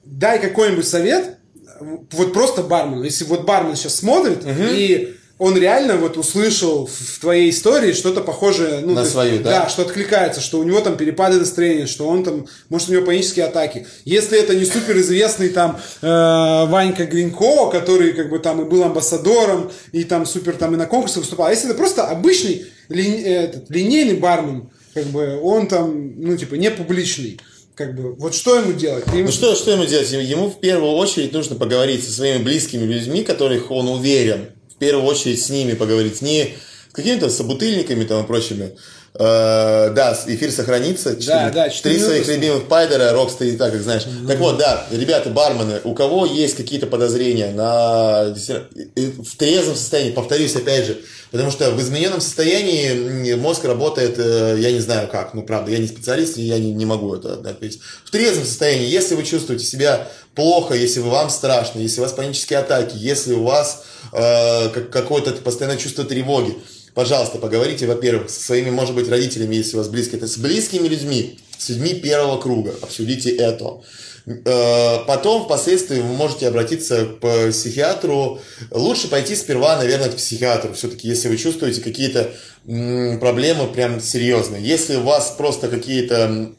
[0.04, 1.38] Дай какой-нибудь совет,
[1.80, 3.02] вот просто бармену.
[3.04, 8.80] Если вот бармен сейчас смотрит, и он реально вот услышал в- твоей истории что-то похожее,
[8.80, 9.62] ну, На есть, свою, да?
[9.64, 13.04] Да, что откликается, что у него там перепады настроения, что он там, может, у него
[13.04, 13.86] панические атаки.
[14.04, 19.72] Если это не суперизвестный там э, Ванька Гринько, который как бы там и был амбассадором,
[19.90, 23.68] и там супер там и на конкурсах выступал, а если это просто обычный ли- этот,
[23.70, 27.40] линейный бармен, как бы он там, ну, типа, не публичный,
[27.74, 29.06] как бы, вот что ему делать?
[29.08, 30.10] Ему- Ну что, что ему делать?
[30.12, 34.50] Ему в первую очередь нужно поговорить со своими близкими людьми, которых он уверен.
[34.74, 36.20] В первую очередь с ними поговорить.
[36.22, 36.54] Не
[36.90, 38.72] с какими-то собутыльниками там и прочими.
[39.14, 41.14] Э, да, эфир сохранится.
[41.26, 44.04] Да, да, четыре Три своих любимых пайдера, рок стоит так, как знаешь.
[44.26, 50.56] Так вот, да, ребята, бармены, у кого есть какие-то подозрения на в трезвом состоянии, повторюсь
[50.56, 50.98] опять же,
[51.30, 55.78] потому что в измененном состоянии мозг работает, э, я не знаю как, ну правда, я
[55.78, 57.80] не специалист, и я не, не могу это ответить.
[58.06, 62.60] В трезвом состоянии, если вы чувствуете себя плохо, если вам страшно, если у вас панические
[62.60, 63.84] атаки, если у вас
[64.14, 66.56] э, как- какое-то постоянное чувство тревоги,
[66.94, 70.88] пожалуйста, поговорите, во-первых, со своими, может быть, родителями, если у вас близкие, это с близкими
[70.88, 73.80] людьми, с людьми первого круга, обсудите это.
[74.26, 78.40] Э, Потом, впоследствии, вы можете обратиться к психиатру.
[78.70, 82.30] Лучше пойти сперва, наверное, к психиатру, все-таки, если вы чувствуете какие-то
[82.64, 84.62] проблемы прям серьезные.
[84.62, 86.52] Если у вас просто какие-то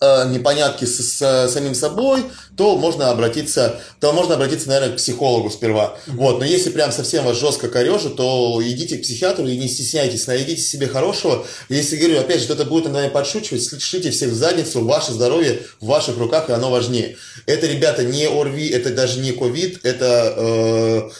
[0.00, 2.24] э, непонятки с, с самим собой,
[2.56, 5.96] то можно обратиться, то можно обратиться, наверное, к психологу сперва.
[6.06, 10.26] Вот, но если прям совсем вас жестко корежит, то идите к психиатру и не стесняйтесь,
[10.26, 11.46] найдите себе хорошего.
[11.68, 15.62] Если, говорю, опять же, кто-то будет над вами подшучивать, шлите всех в задницу, ваше здоровье
[15.80, 17.16] в ваших руках, и оно важнее.
[17.46, 21.10] Это, ребята, не ОРВИ, это даже не ковид, это э,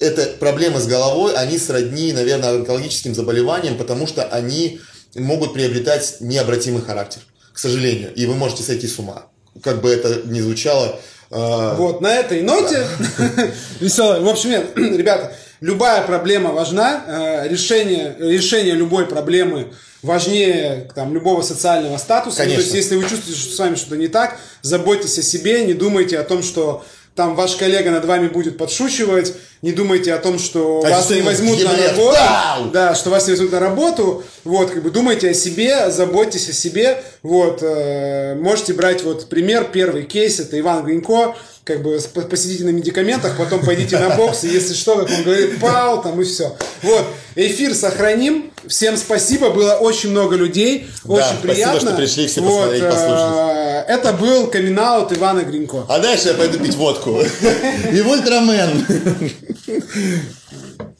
[0.00, 4.80] это проблемы с головой, они сродни, наверное, онкологическим заболеваниям, потому что они
[5.14, 7.22] могут приобретать необратимый характер,
[7.58, 9.26] к сожалению, и вы можете сойти с ума.
[9.64, 11.00] Как бы это ни звучало.
[11.32, 12.86] Э, вот, на этой ноте
[13.80, 14.20] веселая.
[14.20, 21.42] В общем, нет, ребята, любая проблема важна, э, решение, решение любой проблемы важнее там, любого
[21.42, 22.44] социального статуса.
[22.44, 25.64] Ну, то есть, если вы чувствуете, что с вами что-то не так, заботьтесь о себе,
[25.64, 26.84] не думайте о том, что
[27.16, 31.22] там ваш коллега над вами будет подшучивать, не думайте о том, что а вас не
[31.22, 35.34] возьмут на работу, да, что вас не возьмут на работу, вот, как бы думайте о
[35.34, 41.34] себе, заботьтесь о себе, вот, э, можете брать вот пример, первый кейс, это Иван Гринько,
[41.64, 42.00] как бы
[42.30, 46.20] посидите на медикаментах, потом пойдите на бокс, и если что, как он говорит, пау, там
[46.20, 46.56] и все.
[46.82, 47.04] Вот,
[47.34, 51.72] эфир сохраним, всем спасибо, было очень много людей, да, очень приятно.
[51.72, 53.36] спасибо, что пришли все вот, посмотреть, послушать.
[53.36, 55.84] Э, это был камин Ивана Гринько.
[55.88, 57.20] А дальше я пойду пить водку.
[57.92, 58.86] И Ультрамен.
[59.48, 60.97] ハハハハ。